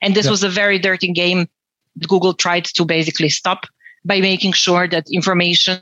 And 0.00 0.14
this 0.14 0.26
yeah. 0.26 0.30
was 0.30 0.44
a 0.44 0.48
very 0.48 0.78
dirty 0.78 1.10
game 1.12 1.48
Google 2.06 2.34
tried 2.34 2.66
to 2.76 2.84
basically 2.84 3.28
stop 3.28 3.66
by 4.04 4.20
making 4.20 4.52
sure 4.52 4.86
that 4.86 5.10
information 5.10 5.80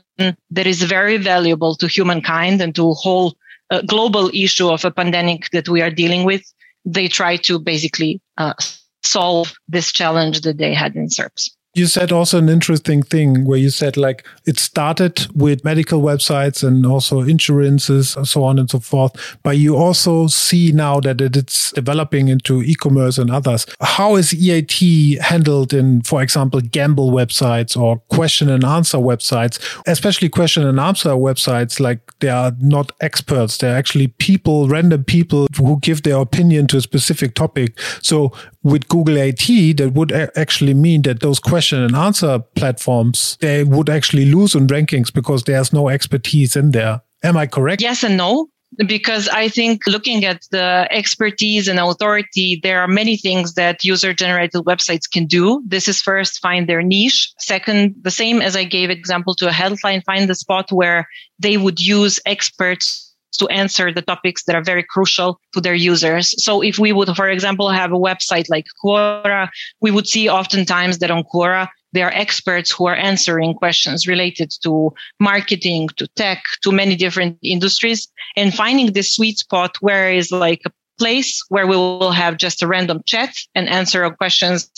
that 0.57 0.65
is 0.65 0.81
very 0.81 1.17
valuable 1.17 1.75
to 1.75 1.87
humankind 1.87 2.59
and 2.59 2.73
to 2.73 2.93
whole 2.93 3.37
uh, 3.69 3.83
global 3.83 4.31
issue 4.33 4.67
of 4.67 4.83
a 4.83 4.89
pandemic 4.89 5.51
that 5.51 5.69
we 5.69 5.83
are 5.83 5.91
dealing 5.91 6.23
with, 6.23 6.41
they 6.85 7.07
try 7.07 7.37
to 7.37 7.59
basically 7.59 8.19
uh, 8.37 8.55
solve 9.03 9.53
this 9.67 9.91
challenge 9.91 10.41
that 10.41 10.57
they 10.57 10.73
had 10.73 10.95
in 10.95 11.07
SERPs. 11.07 11.51
You 11.75 11.85
said 11.85 12.11
also 12.11 12.39
an 12.39 12.49
interesting 12.49 13.03
thing 13.03 13.45
where 13.45 13.59
you 13.59 13.69
said 13.69 13.95
like 13.95 14.25
it 14.47 14.57
started 14.57 15.27
with 15.35 15.63
medical 15.63 16.01
websites 16.01 16.67
and 16.67 16.83
also 16.83 17.21
insurances 17.21 18.15
and 18.15 18.27
so 18.27 18.43
on 18.43 18.57
and 18.57 18.67
so 18.69 18.79
forth. 18.79 19.37
But 19.43 19.57
you 19.57 19.77
also 19.77 20.25
see 20.25 20.71
now 20.71 20.99
that 21.01 21.21
it's 21.21 21.71
developing 21.73 22.27
into 22.27 22.63
e-commerce 22.63 23.19
and 23.19 23.29
others. 23.29 23.67
How 23.81 24.15
is 24.15 24.33
EAT 24.33 25.19
handled 25.21 25.71
in, 25.71 26.01
for 26.01 26.23
example, 26.23 26.59
gamble 26.59 27.11
websites 27.11 27.79
or 27.79 27.99
question 28.09 28.49
and 28.49 28.63
answer 28.63 28.97
websites, 28.97 29.59
especially 29.85 30.29
question 30.29 30.65
and 30.65 30.79
answer 30.79 31.11
websites? 31.11 31.79
Like 31.79 31.99
they 32.19 32.29
are 32.29 32.51
not 32.59 32.93
experts. 32.99 33.59
They're 33.59 33.77
actually 33.77 34.07
people, 34.07 34.67
random 34.67 35.03
people 35.03 35.45
who 35.55 35.79
give 35.81 36.01
their 36.01 36.17
opinion 36.17 36.65
to 36.67 36.77
a 36.77 36.81
specific 36.81 37.35
topic. 37.35 37.79
So 38.01 38.33
with 38.63 38.87
Google 38.89 39.17
AT, 39.17 39.47
that 39.47 39.91
would 39.93 40.11
actually 40.11 40.73
mean 40.73 41.03
that 41.03 41.21
those 41.21 41.39
question 41.39 41.81
and 41.81 41.95
answer 41.95 42.39
platforms, 42.55 43.37
they 43.41 43.63
would 43.63 43.89
actually 43.89 44.25
lose 44.25 44.55
in 44.55 44.67
rankings 44.67 45.13
because 45.13 45.43
there's 45.43 45.71
no 45.71 45.89
expertise 45.89 46.55
in 46.55 46.71
there. 46.71 47.01
Am 47.23 47.37
I 47.37 47.47
correct? 47.47 47.81
Yes 47.81 48.03
and 48.03 48.17
no. 48.17 48.49
Because 48.85 49.27
I 49.29 49.49
think 49.49 49.87
looking 49.87 50.23
at 50.25 50.43
the 50.51 50.87
expertise 50.91 51.67
and 51.67 51.79
authority, 51.79 52.59
there 52.61 52.81
are 52.81 52.87
many 52.87 53.17
things 53.17 53.55
that 53.55 53.83
user 53.83 54.13
generated 54.13 54.61
websites 54.65 55.09
can 55.11 55.25
do. 55.25 55.63
This 55.65 55.87
is 55.87 56.01
first 56.01 56.39
find 56.39 56.69
their 56.69 56.83
niche. 56.83 57.33
Second, 57.39 57.95
the 58.03 58.11
same 58.11 58.41
as 58.41 58.55
I 58.55 58.65
gave 58.65 58.91
example 58.91 59.33
to 59.35 59.47
a 59.47 59.51
Healthline, 59.51 60.03
find 60.03 60.29
the 60.29 60.35
spot 60.35 60.71
where 60.71 61.07
they 61.39 61.57
would 61.57 61.79
use 61.79 62.19
experts 62.27 63.08
to 63.37 63.47
answer 63.47 63.93
the 63.93 64.01
topics 64.01 64.43
that 64.43 64.55
are 64.55 64.63
very 64.63 64.83
crucial 64.83 65.39
to 65.53 65.61
their 65.61 65.73
users. 65.73 66.33
So 66.43 66.61
if 66.61 66.79
we 66.79 66.91
would, 66.91 67.15
for 67.15 67.29
example, 67.29 67.69
have 67.69 67.91
a 67.91 67.99
website 67.99 68.49
like 68.49 68.65
Quora, 68.83 69.49
we 69.81 69.91
would 69.91 70.07
see 70.07 70.29
oftentimes 70.29 70.99
that 70.99 71.11
on 71.11 71.23
Quora, 71.23 71.67
there 71.91 72.07
are 72.07 72.13
experts 72.13 72.71
who 72.71 72.87
are 72.87 72.95
answering 72.95 73.55
questions 73.55 74.07
related 74.07 74.51
to 74.63 74.93
marketing, 75.19 75.89
to 75.97 76.07
tech, 76.15 76.43
to 76.63 76.71
many 76.71 76.95
different 76.95 77.37
industries 77.41 78.07
and 78.35 78.53
finding 78.53 78.93
this 78.93 79.15
sweet 79.15 79.39
spot 79.39 79.75
where 79.81 80.11
is 80.11 80.31
like 80.31 80.61
a 80.65 80.71
place 80.99 81.43
where 81.49 81.65
we 81.65 81.75
will 81.75 82.11
have 82.11 82.37
just 82.37 82.61
a 82.61 82.67
random 82.67 83.01
chat 83.05 83.33
and 83.55 83.67
answer 83.69 84.07
questions. 84.11 84.69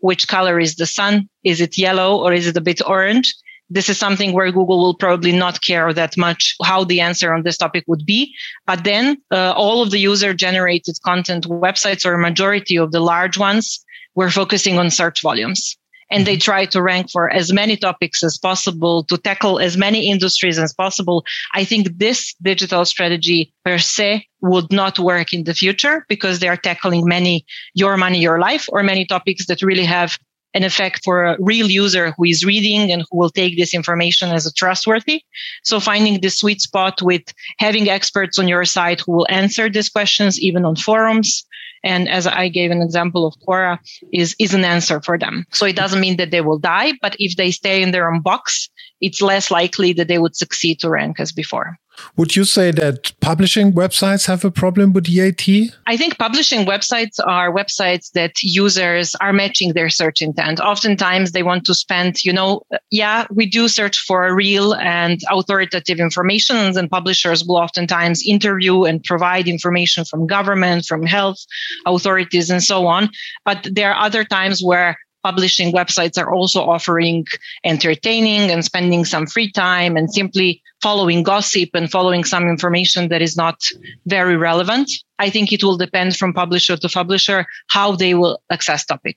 Which 0.00 0.28
color 0.28 0.60
is 0.60 0.76
the 0.76 0.86
sun? 0.86 1.28
Is 1.42 1.60
it 1.60 1.78
yellow 1.78 2.16
or 2.16 2.32
is 2.32 2.46
it 2.46 2.56
a 2.56 2.60
bit 2.60 2.80
orange? 2.86 3.34
This 3.72 3.88
is 3.88 3.98
something 3.98 4.32
where 4.32 4.52
Google 4.52 4.78
will 4.78 4.94
probably 4.94 5.32
not 5.32 5.62
care 5.62 5.92
that 5.92 6.16
much 6.16 6.54
how 6.62 6.84
the 6.84 7.00
answer 7.00 7.32
on 7.32 7.42
this 7.42 7.56
topic 7.56 7.84
would 7.86 8.04
be. 8.04 8.34
But 8.66 8.84
then 8.84 9.16
uh, 9.30 9.52
all 9.56 9.82
of 9.82 9.90
the 9.90 9.98
user 9.98 10.34
generated 10.34 10.96
content 11.04 11.46
websites 11.46 12.04
or 12.04 12.14
a 12.14 12.18
majority 12.18 12.76
of 12.76 12.92
the 12.92 13.00
large 13.00 13.38
ones 13.38 13.84
were 14.14 14.30
focusing 14.30 14.78
on 14.78 14.90
search 14.90 15.22
volumes. 15.22 15.76
And 16.10 16.26
they 16.26 16.34
mm-hmm. 16.34 16.50
try 16.50 16.64
to 16.66 16.82
rank 16.82 17.10
for 17.10 17.30
as 17.30 17.54
many 17.54 17.78
topics 17.78 18.22
as 18.22 18.36
possible 18.36 19.02
to 19.04 19.16
tackle 19.16 19.58
as 19.58 19.78
many 19.78 20.10
industries 20.10 20.58
as 20.58 20.74
possible. 20.74 21.24
I 21.54 21.64
think 21.64 21.96
this 21.96 22.34
digital 22.42 22.84
strategy 22.84 23.54
per 23.64 23.78
se 23.78 24.26
would 24.42 24.70
not 24.70 24.98
work 24.98 25.32
in 25.32 25.44
the 25.44 25.54
future 25.54 26.04
because 26.10 26.40
they 26.40 26.48
are 26.48 26.58
tackling 26.58 27.08
many 27.08 27.46
your 27.72 27.96
money, 27.96 28.18
your 28.18 28.38
life 28.38 28.68
or 28.68 28.82
many 28.82 29.06
topics 29.06 29.46
that 29.46 29.62
really 29.62 29.86
have 29.86 30.18
an 30.54 30.64
effect 30.64 31.02
for 31.04 31.24
a 31.24 31.36
real 31.40 31.70
user 31.70 32.12
who 32.12 32.24
is 32.24 32.44
reading 32.44 32.92
and 32.92 33.02
who 33.10 33.18
will 33.18 33.30
take 33.30 33.56
this 33.56 33.74
information 33.74 34.30
as 34.30 34.46
a 34.46 34.52
trustworthy. 34.52 35.22
So 35.62 35.80
finding 35.80 36.20
the 36.20 36.30
sweet 36.30 36.60
spot 36.60 37.00
with 37.02 37.22
having 37.58 37.88
experts 37.88 38.38
on 38.38 38.48
your 38.48 38.64
side 38.64 39.00
who 39.00 39.12
will 39.12 39.26
answer 39.30 39.70
these 39.70 39.88
questions, 39.88 40.40
even 40.40 40.64
on 40.64 40.76
forums. 40.76 41.44
And 41.84 42.08
as 42.08 42.26
I 42.26 42.48
gave 42.48 42.70
an 42.70 42.82
example 42.82 43.26
of 43.26 43.34
Quora 43.46 43.78
is, 44.12 44.36
is 44.38 44.54
an 44.54 44.64
answer 44.64 45.00
for 45.00 45.18
them. 45.18 45.46
So 45.50 45.66
it 45.66 45.74
doesn't 45.76 46.00
mean 46.00 46.16
that 46.18 46.30
they 46.30 46.40
will 46.40 46.58
die, 46.58 46.92
but 47.02 47.16
if 47.18 47.36
they 47.36 47.50
stay 47.50 47.82
in 47.82 47.90
their 47.90 48.12
own 48.12 48.20
box, 48.20 48.68
it's 49.00 49.20
less 49.20 49.50
likely 49.50 49.92
that 49.94 50.06
they 50.06 50.18
would 50.18 50.36
succeed 50.36 50.78
to 50.80 50.90
rank 50.90 51.18
as 51.18 51.32
before. 51.32 51.78
Would 52.16 52.36
you 52.36 52.44
say 52.44 52.70
that 52.72 53.12
publishing 53.20 53.72
websites 53.72 54.26
have 54.26 54.44
a 54.44 54.50
problem 54.50 54.92
with 54.92 55.08
EAT? 55.08 55.74
I 55.86 55.96
think 55.96 56.18
publishing 56.18 56.66
websites 56.66 57.18
are 57.24 57.52
websites 57.52 58.12
that 58.12 58.42
users 58.42 59.14
are 59.16 59.32
matching 59.32 59.72
their 59.72 59.88
search 59.88 60.22
intent. 60.22 60.60
Oftentimes 60.60 61.32
they 61.32 61.42
want 61.42 61.64
to 61.66 61.74
spend, 61.74 62.24
you 62.24 62.32
know, 62.32 62.62
yeah, 62.90 63.26
we 63.30 63.46
do 63.46 63.68
search 63.68 63.98
for 63.98 64.34
real 64.34 64.74
and 64.74 65.20
authoritative 65.30 66.00
information 66.00 66.76
and 66.76 66.90
publishers 66.90 67.44
will 67.44 67.56
oftentimes 67.56 68.22
interview 68.26 68.84
and 68.84 69.02
provide 69.04 69.48
information 69.48 70.04
from 70.04 70.26
government, 70.26 70.84
from 70.86 71.04
health 71.04 71.38
authorities 71.86 72.50
and 72.50 72.62
so 72.62 72.86
on. 72.86 73.10
But 73.44 73.68
there 73.70 73.92
are 73.92 74.04
other 74.04 74.24
times 74.24 74.62
where 74.62 74.96
publishing 75.22 75.72
websites 75.72 76.20
are 76.20 76.32
also 76.32 76.62
offering 76.62 77.26
entertaining 77.64 78.50
and 78.50 78.64
spending 78.64 79.04
some 79.04 79.26
free 79.26 79.50
time 79.50 79.96
and 79.96 80.12
simply 80.12 80.62
following 80.82 81.22
gossip 81.22 81.70
and 81.74 81.90
following 81.90 82.24
some 82.24 82.48
information 82.48 83.08
that 83.08 83.22
is 83.22 83.36
not 83.36 83.60
very 84.06 84.36
relevant. 84.36 84.90
I 85.18 85.30
think 85.30 85.52
it 85.52 85.62
will 85.62 85.76
depend 85.76 86.16
from 86.16 86.32
publisher 86.32 86.76
to 86.76 86.88
publisher 86.88 87.46
how 87.68 87.94
they 87.94 88.14
will 88.14 88.42
access 88.50 88.84
topic. 88.84 89.16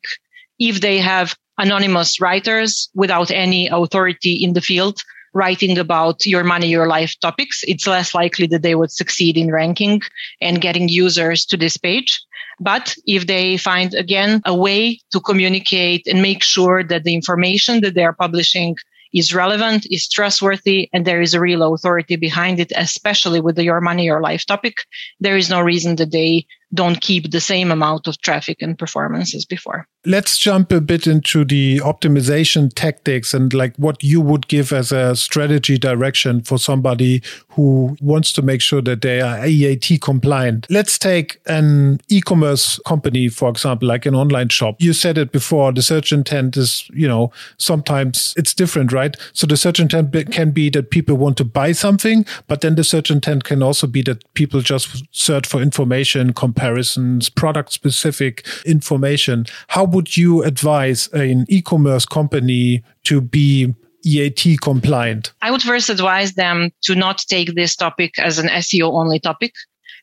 If 0.59 0.81
they 0.81 1.00
have 1.00 1.35
anonymous 1.57 2.21
writers 2.21 2.89
without 2.93 3.31
any 3.31 3.67
authority 3.67 4.33
in 4.33 4.53
the 4.53 4.62
field 4.62 5.01
writing 5.33 5.77
about 5.77 6.25
your 6.25 6.43
money, 6.43 6.67
your 6.67 6.88
life 6.88 7.13
topics, 7.19 7.63
it's 7.67 7.85
less 7.85 8.15
likely 8.15 8.47
that 8.47 8.62
they 8.62 8.75
would 8.75 8.91
succeed 8.91 9.38
in 9.38 9.51
ranking 9.51 10.01
and 10.39 10.62
getting 10.62 10.88
users 10.88 11.45
to 11.45 11.57
this 11.57 11.77
page. 11.77 12.21
But 12.59 12.95
if 13.05 13.27
they 13.27 13.57
find 13.57 13.93
again 13.93 14.41
a 14.45 14.55
way 14.55 15.00
to 15.12 15.19
communicate 15.19 16.07
and 16.07 16.21
make 16.21 16.43
sure 16.43 16.83
that 16.83 17.03
the 17.03 17.13
information 17.13 17.81
that 17.81 17.95
they 17.95 18.03
are 18.03 18.13
publishing 18.13 18.75
is 19.13 19.33
relevant, 19.33 19.88
is 19.89 20.09
trustworthy, 20.09 20.89
and 20.91 21.05
there 21.05 21.21
is 21.21 21.33
a 21.33 21.39
real 21.39 21.74
authority 21.74 22.17
behind 22.17 22.59
it, 22.59 22.71
especially 22.75 23.39
with 23.39 23.55
the 23.55 23.63
your 23.63 23.79
money, 23.79 24.03
your 24.05 24.21
life 24.21 24.45
topic, 24.45 24.79
there 25.21 25.38
is 25.38 25.50
no 25.50 25.62
reason 25.62 25.95
that 25.95 26.12
they 26.12 26.45
don't 26.74 27.01
keep 27.01 27.31
the 27.31 27.39
same 27.39 27.72
amount 27.72 28.07
of 28.07 28.19
traffic 28.22 28.62
and 28.62 28.77
performance 28.77 29.36
as 29.36 29.45
before. 29.45 29.88
Let's 30.07 30.38
jump 30.38 30.72
a 30.72 30.81
bit 30.81 31.07
into 31.07 31.45
the 31.45 31.79
optimization 31.79 32.72
tactics 32.74 33.34
and 33.34 33.53
like 33.53 33.75
what 33.77 34.03
you 34.03 34.22
would 34.22 34.48
give 34.48 34.72
as 34.72 34.91
a 34.91 35.15
strategy 35.15 35.80
direction 35.80 36.41
for 36.41 36.60
somebody 36.60 37.23
who 37.49 37.97
wants 38.01 38.32
to 38.34 38.43
make 38.43 38.62
sure 38.62 38.82
that 38.82 39.01
they 39.01 39.21
are 39.21 39.45
EAT 39.45 39.99
compliant. 40.01 40.67
Let's 40.69 40.99
take 40.99 41.39
an 41.47 42.01
e-commerce 42.08 42.80
company, 42.86 43.30
for 43.30 43.49
example, 43.49 43.88
like 43.88 44.06
an 44.06 44.13
online 44.13 44.49
shop. 44.49 44.75
You 44.80 44.93
said 44.93 45.17
it 45.17 45.32
before, 45.32 45.71
the 45.71 45.82
search 45.82 46.12
intent 46.12 46.56
is, 46.56 46.88
you 46.93 47.08
know, 47.08 47.32
sometimes 47.58 48.34
it's 48.38 48.54
different, 48.54 48.91
right? 48.91 49.17
So 49.34 49.47
the 49.47 49.58
search 49.58 49.80
intent 49.80 50.12
can 50.32 50.51
be 50.51 50.69
that 50.71 50.91
people 50.91 51.15
want 51.15 51.38
to 51.38 51.45
buy 51.45 51.71
something, 51.71 52.25
but 52.47 52.62
then 52.62 52.75
the 52.75 52.84
search 52.84 53.10
intent 53.10 53.43
can 53.43 53.63
also 53.63 53.88
be 53.88 54.04
that 54.04 54.23
people 54.36 54.62
just 54.62 55.04
search 55.15 55.47
for 55.47 55.62
information, 55.62 56.34
comparisons, 56.56 57.30
product 57.30 57.74
specific 57.74 58.48
information. 58.65 59.46
How 59.68 59.84
would 59.84 60.15
you 60.15 60.44
advise 60.44 61.10
an 61.10 61.46
e-commerce 61.50 62.06
company 62.06 62.82
to 63.04 63.20
be 63.20 63.76
EAT 64.06 64.62
compliant? 64.62 65.34
I 65.41 65.52
would 65.52 65.62
first 65.62 65.89
advise 65.89 66.34
them 66.36 66.72
to 66.84 66.96
not 66.96 67.20
take 67.28 67.56
this 67.56 67.76
topic 67.76 68.18
as 68.20 68.39
an 68.39 68.48
SEO 68.48 68.94
only 68.94 69.20
topic, 69.20 69.54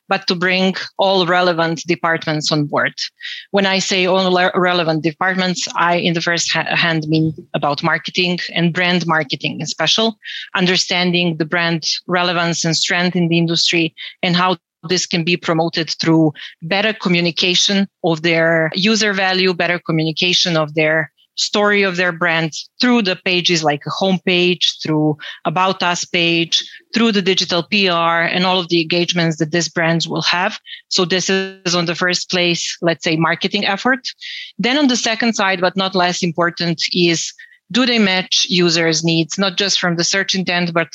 but 0.08 0.26
to 0.26 0.34
bring 0.34 0.74
all 0.98 1.24
relevant 1.24 1.84
departments 1.86 2.52
on 2.52 2.66
board. 2.66 2.94
When 3.52 3.64
I 3.64 3.78
say 3.78 4.04
all 4.04 4.30
relevant 4.54 5.02
departments, 5.02 5.66
I, 5.74 5.96
in 5.96 6.12
the 6.12 6.20
first 6.20 6.52
hand, 6.52 7.08
mean 7.08 7.32
about 7.54 7.82
marketing 7.82 8.40
and 8.54 8.74
brand 8.74 9.06
marketing 9.06 9.60
in 9.60 9.66
special, 9.66 10.18
understanding 10.54 11.38
the 11.38 11.46
brand 11.46 11.84
relevance 12.06 12.62
and 12.62 12.76
strength 12.76 13.16
in 13.16 13.28
the 13.28 13.38
industry 13.38 13.94
and 14.22 14.36
how 14.36 14.58
this 14.88 15.06
can 15.06 15.24
be 15.24 15.36
promoted 15.36 15.90
through 15.90 16.32
better 16.62 16.92
communication 16.92 17.88
of 18.04 18.22
their 18.22 18.70
user 18.74 19.12
value, 19.12 19.54
better 19.54 19.78
communication 19.78 20.56
of 20.56 20.74
their 20.74 21.12
story 21.36 21.82
of 21.82 21.96
their 21.96 22.12
brand 22.12 22.52
through 22.80 23.02
the 23.02 23.16
pages 23.24 23.64
like 23.64 23.82
a 23.86 23.90
homepage, 23.90 24.82
through 24.82 25.16
about 25.44 25.82
us 25.82 26.04
page, 26.04 26.62
through 26.94 27.12
the 27.12 27.22
digital 27.22 27.62
PR 27.62 28.28
and 28.28 28.44
all 28.44 28.58
of 28.58 28.68
the 28.68 28.82
engagements 28.82 29.38
that 29.38 29.50
these 29.50 29.68
brands 29.68 30.06
will 30.06 30.22
have. 30.22 30.58
So 30.88 31.04
this 31.04 31.30
is 31.30 31.74
on 31.74 31.86
the 31.86 31.94
first 31.94 32.30
place, 32.30 32.76
let's 32.82 33.04
say 33.04 33.16
marketing 33.16 33.66
effort. 33.66 34.08
Then 34.58 34.76
on 34.76 34.88
the 34.88 34.96
second 34.96 35.34
side, 35.34 35.60
but 35.60 35.76
not 35.76 35.94
less 35.94 36.22
important 36.22 36.82
is 36.92 37.32
do 37.70 37.86
they 37.86 37.98
match 37.98 38.46
users 38.50 39.02
needs, 39.02 39.38
not 39.38 39.56
just 39.56 39.80
from 39.80 39.96
the 39.96 40.04
search 40.04 40.34
intent, 40.34 40.74
but 40.74 40.88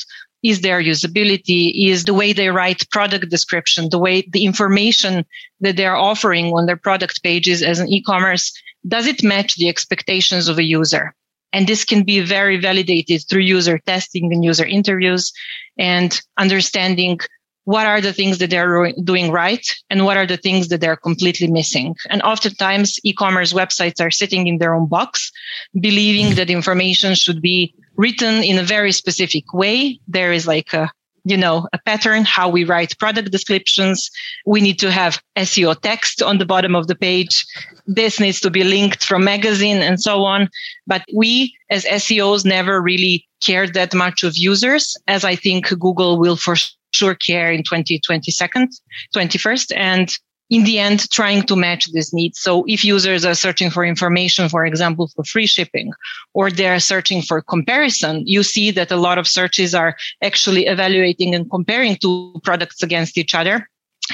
is 0.44 0.62
their 0.62 0.82
usability, 0.82 1.90
is 1.90 2.06
the 2.06 2.14
way 2.14 2.34
they 2.34 2.50
write 2.50 2.90
product 2.92 3.30
description, 3.30 3.90
the 3.90 4.00
way 4.00 4.28
the 4.32 4.46
information 4.46 5.26
that 5.62 5.76
they're 5.76 5.96
offering 5.96 6.54
on 6.54 6.66
their 6.66 6.78
product 6.78 7.24
pages 7.24 7.64
as 7.64 7.80
an 7.80 7.88
e-commerce, 7.88 8.54
does 8.88 9.08
it 9.08 9.24
match 9.24 9.56
the 9.56 9.68
expectations 9.68 10.48
of 10.48 10.58
a 10.58 10.64
user? 10.64 11.14
And 11.54 11.66
this 11.66 11.86
can 11.86 12.04
be 12.04 12.20
very 12.20 12.58
validated 12.58 13.24
through 13.28 13.42
user 13.42 13.80
testing 13.80 14.32
and 14.34 14.44
user 14.44 14.66
interviews 14.66 15.32
and 15.78 16.20
understanding 16.38 17.20
what 17.68 17.86
are 17.86 18.00
the 18.00 18.14
things 18.14 18.38
that 18.38 18.50
they're 18.50 18.94
doing 19.04 19.30
right 19.30 19.76
and 19.90 20.06
what 20.06 20.16
are 20.16 20.26
the 20.26 20.38
things 20.38 20.70
that 20.70 20.80
they're 20.80 20.96
completely 20.96 21.48
missing. 21.48 21.94
And 22.10 22.22
oftentimes 22.22 22.98
e-commerce 23.04 23.52
websites 23.52 24.00
are 24.00 24.10
sitting 24.10 24.48
in 24.48 24.58
their 24.58 24.74
own 24.74 24.88
box, 24.88 25.30
believing 25.78 26.36
that 26.36 26.50
information 26.50 27.14
should 27.14 27.42
be 27.42 27.76
written 27.98 28.42
in 28.42 28.58
a 28.58 28.64
very 28.64 28.94
specific 28.94 29.54
way. 29.54 30.00
There 30.08 30.32
is 30.32 30.48
like 30.48 30.72
a 30.72 30.90
you 31.26 31.36
know, 31.36 31.68
a 31.74 31.78
pattern, 31.80 32.24
how 32.24 32.48
we 32.48 32.64
write 32.64 32.98
product 33.00 33.32
descriptions. 33.32 34.10
We 34.46 34.62
need 34.62 34.80
to 34.80 34.90
have 34.90 35.22
SEO 35.36 35.78
text 35.82 36.22
on 36.22 36.38
the 36.38 36.46
bottom 36.46 36.74
of 36.74 36.88
the 36.88 36.96
page. 36.96 37.46
This 37.86 38.18
needs 38.18 38.40
to 38.40 38.50
be 38.50 38.64
linked 38.64 39.04
from 39.04 39.26
magazine 39.26 39.82
and 39.82 40.00
so 40.00 40.24
on. 40.24 40.48
But 40.86 41.04
we 41.14 41.54
as 41.70 41.84
SEOs 41.84 42.46
never 42.46 42.82
really 42.82 43.28
cared 43.42 43.74
that 43.74 43.94
much 43.94 44.24
of 44.24 44.38
users 44.38 44.96
as 45.06 45.26
I 45.26 45.36
think 45.36 45.68
Google 45.68 46.18
will 46.18 46.38
for 46.38 46.56
sure 46.92 47.16
care 47.16 47.52
in 47.52 47.64
2022nd, 47.64 48.68
21st. 49.16 49.74
And 49.76 50.12
in 50.50 50.64
the 50.64 50.80
end, 50.80 51.10
trying 51.12 51.44
to 51.44 51.56
match 51.56 51.92
these 51.92 52.14
needs. 52.14 52.40
So 52.40 52.64
if 52.68 52.86
users 52.86 53.26
are 53.26 53.34
searching 53.34 53.70
for 53.70 53.84
information, 53.84 54.48
for 54.48 54.66
example, 54.66 55.10
for 55.14 55.24
free 55.26 55.46
shipping, 55.46 55.92
or 56.34 56.50
they're 56.50 56.80
searching 56.80 57.22
for 57.22 57.42
comparison, 57.42 58.24
you 58.26 58.44
see 58.44 58.72
that 58.72 58.92
a 58.92 58.96
lot 58.96 59.18
of 59.18 59.28
searches 59.28 59.76
are 59.76 59.98
actually 60.24 60.66
evaluating 60.68 61.36
and 61.36 61.50
comparing 61.50 61.98
two 61.98 62.40
products 62.44 62.82
against 62.82 63.18
each 63.18 63.36
other 63.36 63.68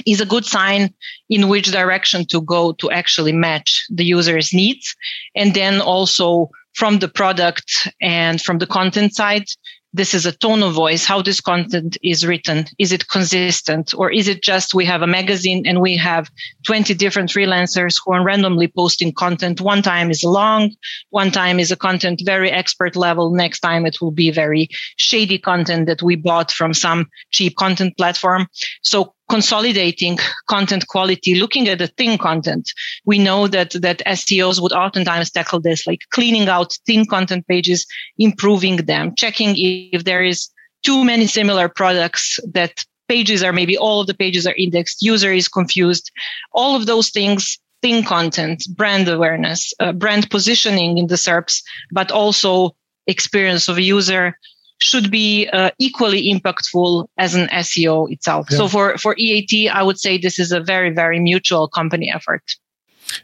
is 0.08 0.20
a 0.20 0.26
good 0.26 0.46
sign 0.46 0.92
in 1.30 1.50
which 1.50 1.72
direction 1.72 2.26
to 2.26 2.42
go 2.42 2.74
to 2.74 2.90
actually 2.90 3.32
match 3.32 3.86
the 3.92 4.04
user's 4.04 4.52
needs. 4.52 4.96
And 5.36 5.54
then 5.54 5.82
also 5.82 6.50
from 6.74 7.00
the 7.00 7.08
product 7.08 7.88
and 8.02 8.42
from 8.42 8.58
the 8.58 8.68
content 8.68 9.16
side 9.16 9.46
this 9.94 10.16
is 10.16 10.26
a 10.26 10.32
tone 10.32 10.64
of 10.64 10.74
voice, 10.74 11.06
how 11.06 11.22
this 11.22 11.40
content 11.40 11.98
is 12.02 12.26
written. 12.26 12.66
Is 12.80 12.92
it 12.92 13.08
consistent? 13.08 13.94
Or 13.96 14.12
is 14.12 14.28
it 14.28 14.42
just 14.42 14.74
we 14.74 14.86
have 14.86 15.04
a 15.04 15.08
magazine 15.08 15.68
and 15.68 15.80
we 15.80 15.96
have 15.98 16.32
20 16.66 16.96
different 16.96 17.30
freelancers 17.30 18.02
who 18.04 18.14
are 18.14 18.24
randomly 18.24 18.68
posting 18.68 19.14
content? 19.14 19.62
One 19.62 19.84
time 19.84 20.10
is 20.10 20.24
long, 20.24 20.72
one 21.12 21.30
time 21.30 21.60
is 21.60 21.72
a 21.72 21.76
content 21.76 22.24
very 22.26 22.50
expert 22.50 22.96
level. 22.96 23.30
Next 23.32 23.60
time 23.60 23.86
it 23.86 24.02
will 24.02 24.12
be 24.12 24.32
very 24.32 24.68
shady 24.98 25.38
content 25.38 25.86
that 25.86 26.02
we 26.02 26.16
bought 26.16 26.52
from 26.52 26.74
some 26.74 27.08
cheap 27.30 27.56
content 27.56 27.96
platform. 27.96 28.48
So 28.82 29.14
consolidating 29.34 30.20
content 30.48 30.88
quality, 30.88 31.34
looking 31.34 31.68
at 31.68 31.80
the 31.80 31.88
thin 31.98 32.20
content. 32.20 32.72
We 33.04 33.18
know 33.18 33.48
that, 33.48 33.72
that 33.82 34.04
SEOs 34.06 34.62
would 34.62 34.74
oftentimes 34.74 35.32
tackle 35.32 35.60
this, 35.60 35.88
like 35.88 36.02
cleaning 36.12 36.48
out 36.48 36.78
thin 36.86 37.08
content 37.08 37.48
pages, 37.48 37.88
improving 38.20 38.76
them, 38.92 39.16
checking 39.16 39.56
if 39.58 40.04
there 40.04 40.24
is 40.24 40.50
too 40.84 41.04
many 41.04 41.26
similar 41.26 41.68
products 41.68 42.40
that 42.54 42.86
pages 43.08 43.42
are 43.42 43.54
maybe 43.54 43.76
all 43.76 44.02
of 44.02 44.08
the 44.08 44.14
pages 44.14 44.46
are 44.46 44.54
indexed, 44.56 45.02
user 45.02 45.34
is 45.34 45.48
confused. 45.48 46.12
All 46.52 46.76
of 46.76 46.86
those 46.86 47.10
things 47.10 47.58
thin 47.82 48.04
content, 48.04 48.64
brand 48.76 49.08
awareness, 49.08 49.74
uh, 49.80 49.94
brand 49.94 50.30
positioning 50.30 51.00
in 51.00 51.08
the 51.08 51.16
SERPs, 51.16 51.64
but 51.92 52.12
also 52.12 52.76
experience 53.08 53.68
of 53.68 53.78
a 53.78 53.82
user, 53.82 54.38
should 54.84 55.10
be 55.10 55.48
uh, 55.54 55.72
equally 55.80 56.32
impactful 56.32 57.08
as 57.18 57.36
an 57.36 57.48
SEO 57.48 58.12
itself. 58.12 58.48
Yeah. 58.52 58.58
So 58.58 58.68
for, 58.68 58.98
for 58.98 59.16
EAT, 59.18 59.70
I 59.70 59.82
would 59.82 59.98
say 59.98 60.18
this 60.18 60.40
is 60.40 60.52
a 60.52 60.60
very, 60.60 60.90
very 60.90 61.20
mutual 61.20 61.70
company 61.70 62.12
effort. 62.14 62.44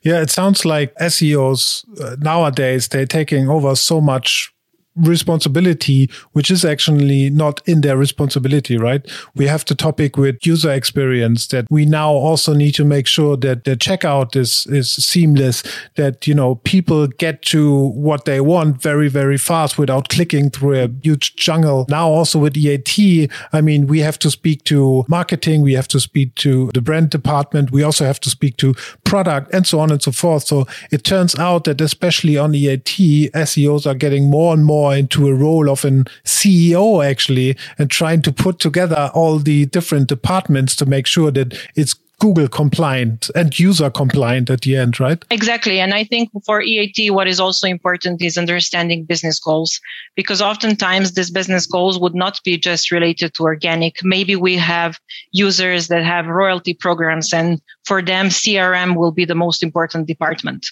Yeah, 0.01 0.21
it 0.21 0.29
sounds 0.29 0.65
like 0.65 0.95
SEOs 0.95 1.83
uh, 2.01 2.15
nowadays, 2.19 2.87
they're 2.87 3.05
taking 3.05 3.49
over 3.49 3.75
so 3.75 3.99
much 3.99 4.53
responsibility, 4.99 6.09
which 6.33 6.51
is 6.51 6.65
actually 6.65 7.29
not 7.29 7.61
in 7.67 7.81
their 7.81 7.97
responsibility, 7.97 8.77
right? 8.77 9.05
We 9.35 9.47
have 9.47 9.65
the 9.65 9.75
topic 9.75 10.17
with 10.17 10.45
user 10.45 10.71
experience 10.71 11.47
that 11.47 11.65
we 11.69 11.85
now 11.85 12.11
also 12.11 12.53
need 12.53 12.75
to 12.75 12.85
make 12.85 13.07
sure 13.07 13.37
that 13.37 13.63
the 13.63 13.75
checkout 13.75 14.35
is, 14.35 14.67
is 14.67 14.89
seamless, 14.91 15.63
that, 15.95 16.27
you 16.27 16.33
know, 16.33 16.55
people 16.55 17.07
get 17.07 17.41
to 17.43 17.89
what 17.89 18.25
they 18.25 18.41
want 18.41 18.81
very, 18.81 19.07
very 19.09 19.37
fast 19.37 19.77
without 19.77 20.09
clicking 20.09 20.49
through 20.49 20.79
a 20.79 20.89
huge 21.01 21.35
jungle. 21.35 21.85
Now 21.89 22.09
also 22.09 22.39
with 22.39 22.57
EAT, 22.57 23.29
I 23.53 23.61
mean, 23.61 23.87
we 23.87 23.99
have 23.99 24.19
to 24.19 24.31
speak 24.31 24.63
to 24.65 25.05
marketing. 25.07 25.61
We 25.61 25.73
have 25.73 25.87
to 25.89 25.99
speak 25.99 26.35
to 26.35 26.69
the 26.73 26.81
brand 26.81 27.09
department. 27.09 27.71
We 27.71 27.83
also 27.83 28.05
have 28.05 28.19
to 28.21 28.29
speak 28.29 28.57
to 28.57 28.73
product 29.03 29.53
and 29.53 29.65
so 29.65 29.79
on 29.79 29.91
and 29.91 30.01
so 30.01 30.11
forth. 30.11 30.43
So 30.43 30.65
it 30.91 31.03
turns 31.03 31.37
out 31.37 31.63
that 31.63 31.81
especially 31.81 32.37
on 32.37 32.53
EAT, 32.53 33.31
SEOs 33.33 33.85
are 33.85 33.95
getting 33.95 34.29
more 34.29 34.53
and 34.53 34.65
more 34.65 34.88
more 34.89 34.97
into 34.97 35.27
a 35.27 35.33
role 35.33 35.69
of 35.69 35.85
an 35.85 36.05
CEO 36.23 37.05
actually 37.05 37.57
and 37.77 37.89
trying 37.89 38.21
to 38.23 38.31
put 38.31 38.59
together 38.59 39.11
all 39.13 39.39
the 39.39 39.65
different 39.67 40.07
departments 40.07 40.75
to 40.77 40.85
make 40.85 41.07
sure 41.07 41.31
that 41.31 41.57
it's 41.75 41.95
Google 42.19 42.47
compliant 42.47 43.29
and 43.33 43.57
user 43.57 43.89
compliant 43.89 44.49
at 44.49 44.61
the 44.61 44.75
end, 44.75 44.99
right? 44.99 45.23
Exactly. 45.31 45.79
And 45.79 45.93
I 45.93 46.03
think 46.03 46.29
for 46.45 46.61
EAT, 46.61 47.11
what 47.11 47.27
is 47.27 47.39
also 47.39 47.67
important 47.67 48.21
is 48.21 48.37
understanding 48.37 49.05
business 49.05 49.39
goals 49.39 49.79
because 50.15 50.41
oftentimes 50.41 51.13
these 51.13 51.31
business 51.31 51.65
goals 51.65 51.99
would 51.99 52.15
not 52.15 52.39
be 52.43 52.57
just 52.57 52.91
related 52.91 53.33
to 53.35 53.43
organic. 53.43 54.03
Maybe 54.03 54.35
we 54.35 54.57
have 54.57 54.99
users 55.31 55.87
that 55.87 56.03
have 56.03 56.27
royalty 56.27 56.73
programs 56.73 57.33
and 57.33 57.61
for 57.85 58.01
them, 58.03 58.27
CRM 58.27 58.95
will 58.95 59.11
be 59.11 59.25
the 59.25 59.33
most 59.33 59.63
important 59.63 60.05
department. 60.05 60.67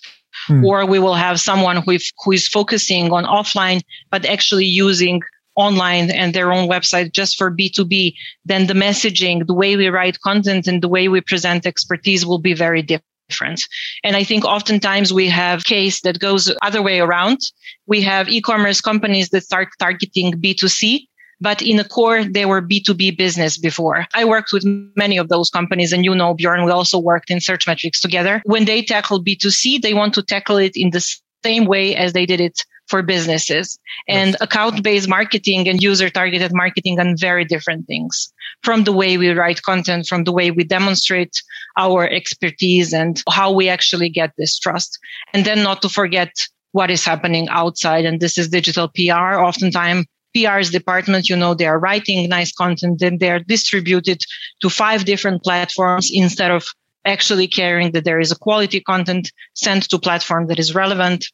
Hmm. 0.46 0.64
Or 0.64 0.86
we 0.86 1.00
will 1.00 1.16
have 1.16 1.40
someone 1.40 1.78
who, 1.78 1.98
who 2.24 2.32
is 2.32 2.48
focusing 2.48 3.12
on 3.12 3.24
offline, 3.24 3.82
but 4.12 4.24
actually 4.26 4.66
using 4.66 5.22
online 5.58 6.10
and 6.12 6.34
their 6.34 6.54
own 6.54 6.70
website 6.70 7.12
just 7.12 7.38
for 7.38 7.52
B2B, 7.52 8.14
then 8.46 8.68
the 8.68 8.74
messaging, 8.74 9.46
the 9.46 9.54
way 9.54 9.76
we 9.76 9.88
write 9.88 10.22
content 10.22 10.68
and 10.68 10.82
the 10.82 10.88
way 10.88 11.08
we 11.08 11.20
present 11.20 11.66
expertise 11.66 12.26
will 12.26 12.40
be 12.40 12.54
very 12.54 12.82
different. 12.82 13.62
And 14.04 14.16
I 14.16 14.24
think 14.24 14.46
oftentimes 14.46 15.12
we 15.12 15.28
have 15.28 15.66
case 15.66 16.02
that 16.02 16.20
goes 16.20 16.52
other 16.62 16.82
way 16.82 17.00
around. 17.00 17.40
We 17.88 18.02
have 18.02 18.30
e-commerce 18.30 18.80
companies 18.80 19.30
that 19.30 19.44
start 19.44 19.70
targeting 19.80 20.34
B2C 20.34 21.08
but 21.40 21.62
in 21.62 21.78
the 21.78 21.84
core, 21.84 22.24
they 22.24 22.46
were 22.46 22.62
B2B 22.62 23.18
business 23.18 23.58
before. 23.58 24.08
I 24.14 24.26
worked 24.26 24.52
with 24.52 24.64
many 24.96 25.18
of 25.18 25.30
those 25.30 25.50
companies 25.50 25.94
and 25.94 26.04
you 26.04 26.16
know, 26.16 26.34
Bjorn, 26.34 26.66
we 26.66 26.72
also 26.72 26.98
worked 27.00 27.30
in 27.30 27.38
Searchmetrics 27.38 28.00
together. 28.02 28.42
When 28.46 28.66
they 28.66 28.82
tackle 28.82 29.24
B2C, 29.24 29.82
they 29.82 29.94
want 29.94 30.14
to 30.16 30.24
tackle 30.24 30.58
it 30.58 30.76
in 30.76 30.90
the 30.92 31.06
same 31.44 31.66
way 31.66 31.96
as 31.96 32.14
they 32.14 32.26
did 32.26 32.42
it 32.42 32.60
for 32.88 33.02
businesses 33.04 33.78
and 34.08 34.32
yes. 34.32 34.42
account 34.42 34.82
based 34.82 35.10
marketing 35.10 35.68
and 35.68 35.82
user 35.82 36.10
targeted 36.10 36.54
marketing 36.54 37.00
and 37.00 37.20
very 37.20 37.44
different 37.44 37.86
things 37.86 38.32
from 38.64 38.86
the 38.86 38.94
way 38.94 39.18
we 39.18 39.30
write 39.30 39.62
content, 39.62 40.08
from 40.08 40.24
the 40.24 40.32
way 40.32 40.52
we 40.52 40.64
demonstrate 40.64 41.42
our 41.78 42.08
expertise 42.10 42.94
and 42.94 43.22
how 43.30 43.52
we 43.52 43.70
actually 43.70 44.10
get 44.10 44.32
this 44.38 44.58
trust. 44.58 44.98
And 45.34 45.46
then 45.46 45.64
not 45.64 45.82
to 45.82 45.90
forget 45.90 46.32
what 46.72 46.90
is 46.90 47.04
happening 47.04 47.48
outside. 47.50 48.06
And 48.06 48.20
this 48.20 48.38
is 48.38 48.50
digital 48.50 48.90
PR. 48.90 49.40
Oftentimes 49.40 50.06
PR's 50.36 50.70
department, 50.70 51.30
you 51.30 51.36
know, 51.36 51.54
they 51.54 51.66
are 51.66 51.80
writing 51.80 52.28
nice 52.30 52.52
content 52.52 53.02
and 53.02 53.20
they're 53.20 53.40
distributed 53.40 54.22
to 54.62 54.70
five 54.70 55.06
different 55.06 55.44
platforms 55.44 56.10
instead 56.14 56.52
of 56.52 56.66
actually 57.08 57.48
caring 57.48 57.92
that 57.92 58.04
there 58.04 58.20
is 58.20 58.32
a 58.32 58.38
quality 58.38 58.80
content 58.82 59.32
sent 59.54 59.90
to 59.90 60.00
platform 60.00 60.48
that 60.48 60.60
is 60.60 60.76
relevant, 60.76 61.26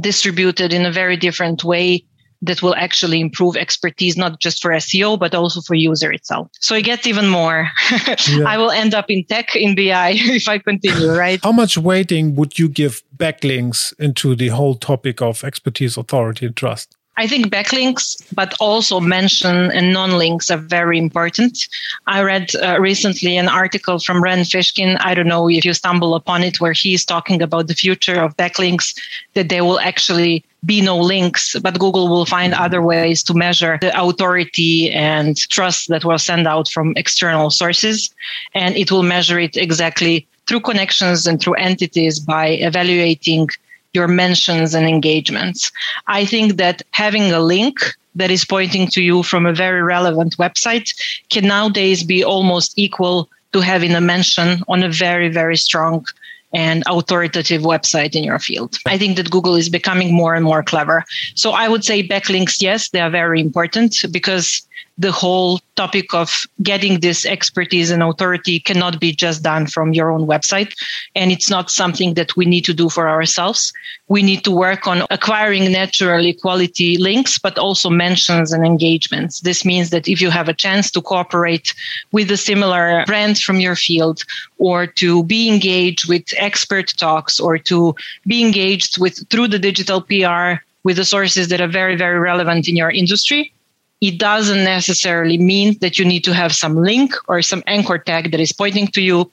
distributed 0.00 0.72
in 0.72 0.84
a 0.84 0.92
very 0.92 1.16
different 1.16 1.64
way 1.64 2.04
that 2.42 2.62
will 2.62 2.74
actually 2.76 3.20
improve 3.20 3.56
expertise, 3.56 4.16
not 4.16 4.40
just 4.40 4.62
for 4.62 4.70
SEO, 4.70 5.18
but 5.18 5.34
also 5.34 5.60
for 5.60 5.74
user 5.74 6.12
itself. 6.12 6.48
So 6.60 6.74
it 6.74 6.82
gets 6.82 7.06
even 7.06 7.28
more. 7.28 7.68
yeah. 7.90 8.44
I 8.46 8.56
will 8.58 8.70
end 8.70 8.94
up 8.94 9.06
in 9.08 9.24
tech 9.24 9.56
in 9.56 9.74
BI 9.74 10.10
if 10.16 10.48
I 10.48 10.58
continue, 10.58 11.10
right? 11.10 11.40
How 11.42 11.52
much 11.52 11.76
weighting 11.76 12.36
would 12.36 12.58
you 12.58 12.68
give 12.68 13.02
backlinks 13.16 13.92
into 13.98 14.36
the 14.36 14.48
whole 14.48 14.76
topic 14.76 15.20
of 15.20 15.42
expertise, 15.42 15.96
authority, 15.96 16.46
and 16.46 16.56
trust? 16.56 16.97
I 17.18 17.26
think 17.26 17.48
backlinks, 17.48 18.22
but 18.32 18.54
also 18.60 19.00
mention 19.00 19.72
and 19.72 19.92
non-links 19.92 20.52
are 20.52 20.56
very 20.56 20.96
important. 20.96 21.58
I 22.06 22.22
read 22.22 22.54
uh, 22.54 22.78
recently 22.78 23.36
an 23.36 23.48
article 23.48 23.98
from 23.98 24.22
Rand 24.22 24.44
Fishkin. 24.44 24.96
I 25.00 25.14
don't 25.14 25.26
know 25.26 25.50
if 25.50 25.64
you 25.64 25.74
stumble 25.74 26.14
upon 26.14 26.44
it, 26.44 26.60
where 26.60 26.72
he's 26.72 27.04
talking 27.04 27.42
about 27.42 27.66
the 27.66 27.74
future 27.74 28.20
of 28.20 28.36
backlinks, 28.36 28.96
that 29.34 29.48
there 29.48 29.64
will 29.64 29.80
actually 29.80 30.44
be 30.64 30.80
no 30.80 30.96
links, 30.96 31.56
but 31.60 31.80
Google 31.80 32.06
will 32.06 32.24
find 32.24 32.54
other 32.54 32.82
ways 32.82 33.24
to 33.24 33.34
measure 33.34 33.78
the 33.80 33.90
authority 34.00 34.92
and 34.92 35.36
trust 35.50 35.88
that 35.88 36.04
will 36.04 36.20
send 36.20 36.46
out 36.46 36.68
from 36.68 36.92
external 36.96 37.50
sources. 37.50 38.14
And 38.54 38.76
it 38.76 38.92
will 38.92 39.02
measure 39.02 39.40
it 39.40 39.56
exactly 39.56 40.28
through 40.46 40.60
connections 40.60 41.26
and 41.26 41.40
through 41.40 41.54
entities 41.54 42.20
by 42.20 42.46
evaluating 42.50 43.48
your 43.94 44.08
mentions 44.08 44.74
and 44.74 44.86
engagements. 44.86 45.72
I 46.06 46.24
think 46.24 46.56
that 46.56 46.82
having 46.90 47.32
a 47.32 47.40
link 47.40 47.78
that 48.14 48.30
is 48.30 48.44
pointing 48.44 48.86
to 48.88 49.02
you 49.02 49.22
from 49.22 49.46
a 49.46 49.52
very 49.52 49.82
relevant 49.82 50.36
website 50.38 50.92
can 51.30 51.46
nowadays 51.46 52.02
be 52.02 52.24
almost 52.24 52.78
equal 52.78 53.28
to 53.52 53.60
having 53.60 53.94
a 53.94 54.00
mention 54.00 54.62
on 54.68 54.82
a 54.82 54.90
very, 54.90 55.28
very 55.28 55.56
strong 55.56 56.04
and 56.52 56.82
authoritative 56.86 57.62
website 57.62 58.14
in 58.14 58.24
your 58.24 58.38
field. 58.38 58.78
I 58.86 58.96
think 58.98 59.16
that 59.16 59.30
Google 59.30 59.54
is 59.54 59.68
becoming 59.68 60.14
more 60.14 60.34
and 60.34 60.44
more 60.44 60.62
clever. 60.62 61.04
So 61.34 61.52
I 61.52 61.68
would 61.68 61.84
say 61.84 62.06
backlinks, 62.06 62.62
yes, 62.62 62.90
they 62.90 63.00
are 63.00 63.10
very 63.10 63.40
important 63.40 63.96
because 64.10 64.66
the 64.98 65.12
whole 65.12 65.60
topic 65.76 66.12
of 66.12 66.42
getting 66.60 66.98
this 66.98 67.24
expertise 67.24 67.90
and 67.90 68.02
authority 68.02 68.58
cannot 68.58 68.98
be 68.98 69.12
just 69.12 69.44
done 69.44 69.66
from 69.66 69.92
your 69.92 70.10
own 70.10 70.26
website. 70.26 70.74
And 71.14 71.30
it's 71.30 71.48
not 71.48 71.70
something 71.70 72.14
that 72.14 72.36
we 72.36 72.44
need 72.44 72.64
to 72.64 72.74
do 72.74 72.88
for 72.88 73.08
ourselves. 73.08 73.72
We 74.08 74.22
need 74.22 74.42
to 74.44 74.50
work 74.50 74.88
on 74.88 75.04
acquiring 75.10 75.70
naturally 75.70 76.32
quality 76.32 76.98
links, 76.98 77.38
but 77.38 77.58
also 77.58 77.90
mentions 77.90 78.52
and 78.52 78.66
engagements. 78.66 79.40
This 79.40 79.64
means 79.64 79.90
that 79.90 80.08
if 80.08 80.20
you 80.20 80.30
have 80.30 80.48
a 80.48 80.54
chance 80.54 80.90
to 80.90 81.00
cooperate 81.00 81.72
with 82.10 82.30
a 82.32 82.36
similar 82.36 83.04
brand 83.06 83.38
from 83.38 83.60
your 83.60 83.76
field 83.76 84.22
or 84.58 84.86
to 84.86 85.22
be 85.24 85.48
engaged 85.48 86.08
with 86.08 86.24
expert 86.36 86.92
talks 86.96 87.38
or 87.38 87.56
to 87.58 87.94
be 88.26 88.44
engaged 88.44 88.98
with 88.98 89.28
through 89.30 89.46
the 89.46 89.60
digital 89.60 90.00
PR 90.00 90.60
with 90.82 90.96
the 90.96 91.04
sources 91.04 91.48
that 91.48 91.60
are 91.60 91.68
very, 91.68 91.96
very 91.96 92.18
relevant 92.18 92.66
in 92.68 92.74
your 92.74 92.90
industry, 92.90 93.52
it 94.00 94.18
doesn't 94.18 94.64
necessarily 94.64 95.38
mean 95.38 95.76
that 95.80 95.98
you 95.98 96.04
need 96.04 96.24
to 96.24 96.34
have 96.34 96.54
some 96.54 96.76
link 96.76 97.14
or 97.26 97.42
some 97.42 97.62
anchor 97.66 97.98
tag 97.98 98.30
that 98.30 98.40
is 98.40 98.52
pointing 98.52 98.86
to 98.88 99.00
you 99.02 99.30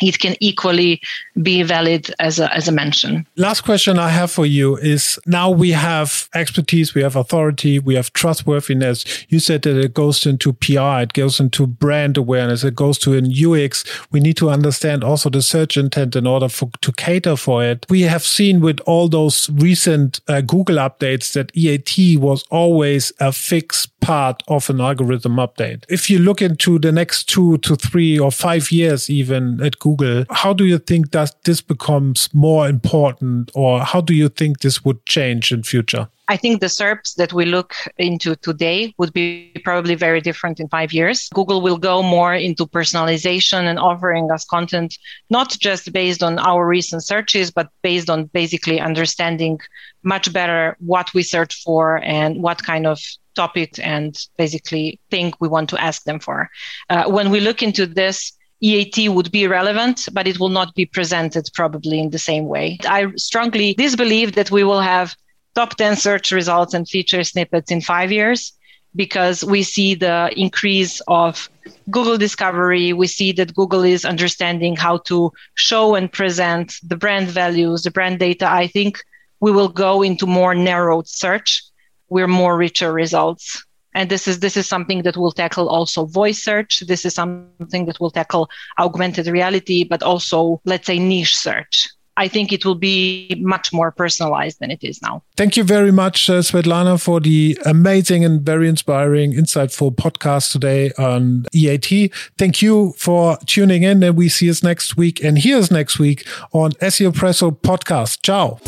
it 0.00 0.18
can 0.18 0.34
equally 0.40 1.00
be 1.42 1.62
valid 1.62 2.12
as 2.18 2.38
a, 2.38 2.52
as 2.54 2.68
a 2.68 2.72
mention. 2.72 3.26
Last 3.36 3.62
question 3.62 3.98
I 3.98 4.08
have 4.08 4.30
for 4.30 4.46
you 4.46 4.76
is 4.76 5.18
now 5.26 5.50
we 5.50 5.70
have 5.70 6.28
expertise, 6.34 6.94
we 6.94 7.02
have 7.02 7.16
authority, 7.16 7.78
we 7.78 7.94
have 7.94 8.12
trustworthiness. 8.12 9.04
You 9.28 9.38
said 9.38 9.62
that 9.62 9.76
it 9.76 9.94
goes 9.94 10.26
into 10.26 10.52
PR, 10.54 11.02
it 11.02 11.12
goes 11.12 11.40
into 11.40 11.66
brand 11.66 12.16
awareness, 12.16 12.64
it 12.64 12.74
goes 12.74 12.98
to 13.00 13.14
an 13.14 13.30
UX. 13.30 13.84
We 14.10 14.20
need 14.20 14.36
to 14.38 14.50
understand 14.50 15.04
also 15.04 15.30
the 15.30 15.42
search 15.42 15.76
intent 15.76 16.16
in 16.16 16.26
order 16.26 16.48
for, 16.48 16.70
to 16.80 16.92
cater 16.92 17.36
for 17.36 17.64
it. 17.64 17.86
We 17.88 18.02
have 18.02 18.22
seen 18.22 18.60
with 18.60 18.80
all 18.80 19.08
those 19.08 19.50
recent 19.50 20.20
uh, 20.28 20.40
Google 20.40 20.76
updates 20.76 21.32
that 21.34 21.54
EAT 21.54 22.18
was 22.18 22.44
always 22.50 23.12
a 23.20 23.32
fixed 23.32 23.89
part 24.00 24.42
of 24.48 24.68
an 24.70 24.80
algorithm 24.80 25.36
update. 25.36 25.84
If 25.88 26.10
you 26.10 26.18
look 26.18 26.42
into 26.42 26.78
the 26.78 26.92
next 26.92 27.28
two 27.28 27.58
to 27.58 27.76
three 27.76 28.18
or 28.18 28.32
five 28.32 28.72
years, 28.72 29.10
even 29.10 29.60
at 29.62 29.78
Google, 29.78 30.24
how 30.30 30.52
do 30.52 30.64
you 30.64 30.78
think 30.78 31.12
that 31.12 31.44
this 31.44 31.60
becomes 31.60 32.28
more 32.34 32.68
important 32.68 33.50
or 33.54 33.80
how 33.80 34.00
do 34.00 34.14
you 34.14 34.28
think 34.28 34.60
this 34.60 34.84
would 34.84 35.04
change 35.06 35.52
in 35.52 35.62
future? 35.62 36.08
I 36.30 36.36
think 36.36 36.60
the 36.60 36.68
SERPs 36.68 37.16
that 37.16 37.32
we 37.32 37.44
look 37.44 37.74
into 37.98 38.36
today 38.36 38.94
would 38.98 39.12
be 39.12 39.50
probably 39.64 39.96
very 39.96 40.20
different 40.20 40.60
in 40.60 40.68
five 40.68 40.92
years. 40.92 41.28
Google 41.34 41.60
will 41.60 41.76
go 41.76 42.04
more 42.04 42.36
into 42.36 42.66
personalization 42.66 43.64
and 43.64 43.80
offering 43.80 44.30
us 44.30 44.44
content, 44.44 44.96
not 45.28 45.56
just 45.58 45.92
based 45.92 46.22
on 46.22 46.38
our 46.38 46.64
recent 46.64 47.02
searches, 47.02 47.50
but 47.50 47.68
based 47.82 48.08
on 48.08 48.26
basically 48.26 48.78
understanding 48.78 49.58
much 50.04 50.32
better 50.32 50.76
what 50.78 51.12
we 51.14 51.24
search 51.24 51.64
for 51.64 52.00
and 52.04 52.40
what 52.40 52.62
kind 52.62 52.86
of 52.86 53.00
topic 53.34 53.78
and 53.82 54.16
basically 54.36 55.00
think 55.10 55.34
we 55.40 55.48
want 55.48 55.68
to 55.70 55.80
ask 55.80 56.04
them 56.04 56.20
for. 56.20 56.50
Uh, 56.88 57.10
when 57.10 57.30
we 57.30 57.40
look 57.40 57.62
into 57.62 57.86
this, 57.86 58.32
EAT 58.62 59.08
would 59.08 59.32
be 59.32 59.46
relevant, 59.46 60.08
but 60.12 60.26
it 60.26 60.38
will 60.38 60.50
not 60.50 60.74
be 60.74 60.84
presented 60.84 61.48
probably 61.54 61.98
in 61.98 62.10
the 62.10 62.18
same 62.18 62.46
way. 62.46 62.78
I 62.86 63.06
strongly 63.16 63.74
disbelieve 63.74 64.34
that 64.34 64.50
we 64.50 64.64
will 64.64 64.80
have 64.80 65.14
top 65.54 65.76
10 65.76 65.96
search 65.96 66.30
results 66.30 66.74
and 66.74 66.88
feature 66.88 67.24
snippets 67.24 67.70
in 67.70 67.80
five 67.80 68.12
years 68.12 68.52
because 68.94 69.44
we 69.44 69.62
see 69.62 69.94
the 69.94 70.30
increase 70.36 71.00
of 71.06 71.48
Google 71.90 72.18
discovery. 72.18 72.92
We 72.92 73.06
see 73.06 73.32
that 73.32 73.54
Google 73.54 73.84
is 73.84 74.04
understanding 74.04 74.76
how 74.76 74.98
to 74.98 75.32
show 75.54 75.94
and 75.94 76.12
present 76.12 76.74
the 76.82 76.96
brand 76.96 77.28
values, 77.28 77.82
the 77.82 77.90
brand 77.90 78.18
data. 78.18 78.50
I 78.50 78.66
think 78.66 79.02
we 79.40 79.52
will 79.52 79.68
go 79.68 80.02
into 80.02 80.26
more 80.26 80.54
narrowed 80.54 81.08
search. 81.08 81.62
We're 82.10 82.28
more 82.28 82.56
richer 82.56 82.92
results 82.92 83.64
and 83.94 84.10
this 84.10 84.28
is 84.28 84.40
this 84.40 84.56
is 84.56 84.68
something 84.68 85.02
that 85.02 85.16
will 85.16 85.32
tackle 85.32 85.68
also 85.68 86.04
voice 86.04 86.42
search 86.42 86.80
this 86.86 87.04
is 87.04 87.14
something 87.14 87.86
that 87.86 87.98
will 88.00 88.10
tackle 88.10 88.48
augmented 88.78 89.26
reality 89.26 89.84
but 89.84 90.02
also 90.02 90.60
let's 90.64 90.86
say 90.86 90.98
niche 90.98 91.36
search 91.36 91.88
I 92.16 92.28
think 92.28 92.52
it 92.52 92.66
will 92.66 92.74
be 92.74 93.34
much 93.40 93.72
more 93.72 93.90
personalized 93.90 94.60
than 94.60 94.70
it 94.70 94.84
is 94.84 95.00
now. 95.00 95.22
Thank 95.38 95.56
you 95.56 95.64
very 95.64 95.90
much, 95.90 96.28
uh, 96.28 96.40
Svetlana, 96.40 97.00
for 97.00 97.18
the 97.18 97.56
amazing 97.64 98.26
and 98.26 98.42
very 98.42 98.68
inspiring, 98.68 99.32
insightful 99.32 99.94
podcast 99.94 100.52
today 100.52 100.90
on 100.98 101.46
EAT. 101.54 102.12
Thank 102.36 102.60
you 102.60 102.92
for 102.98 103.38
tuning 103.46 103.84
in, 103.84 104.02
and 104.02 104.18
we 104.18 104.28
see 104.28 104.50
us 104.50 104.62
next 104.62 104.98
week 104.98 105.24
and 105.24 105.38
hear 105.38 105.56
us 105.56 105.70
next 105.70 105.98
week 105.98 106.26
on 106.52 106.72
SEO 106.72 107.12
Presso 107.12 107.52
podcast. 107.52 108.18
Ciao. 108.22 108.58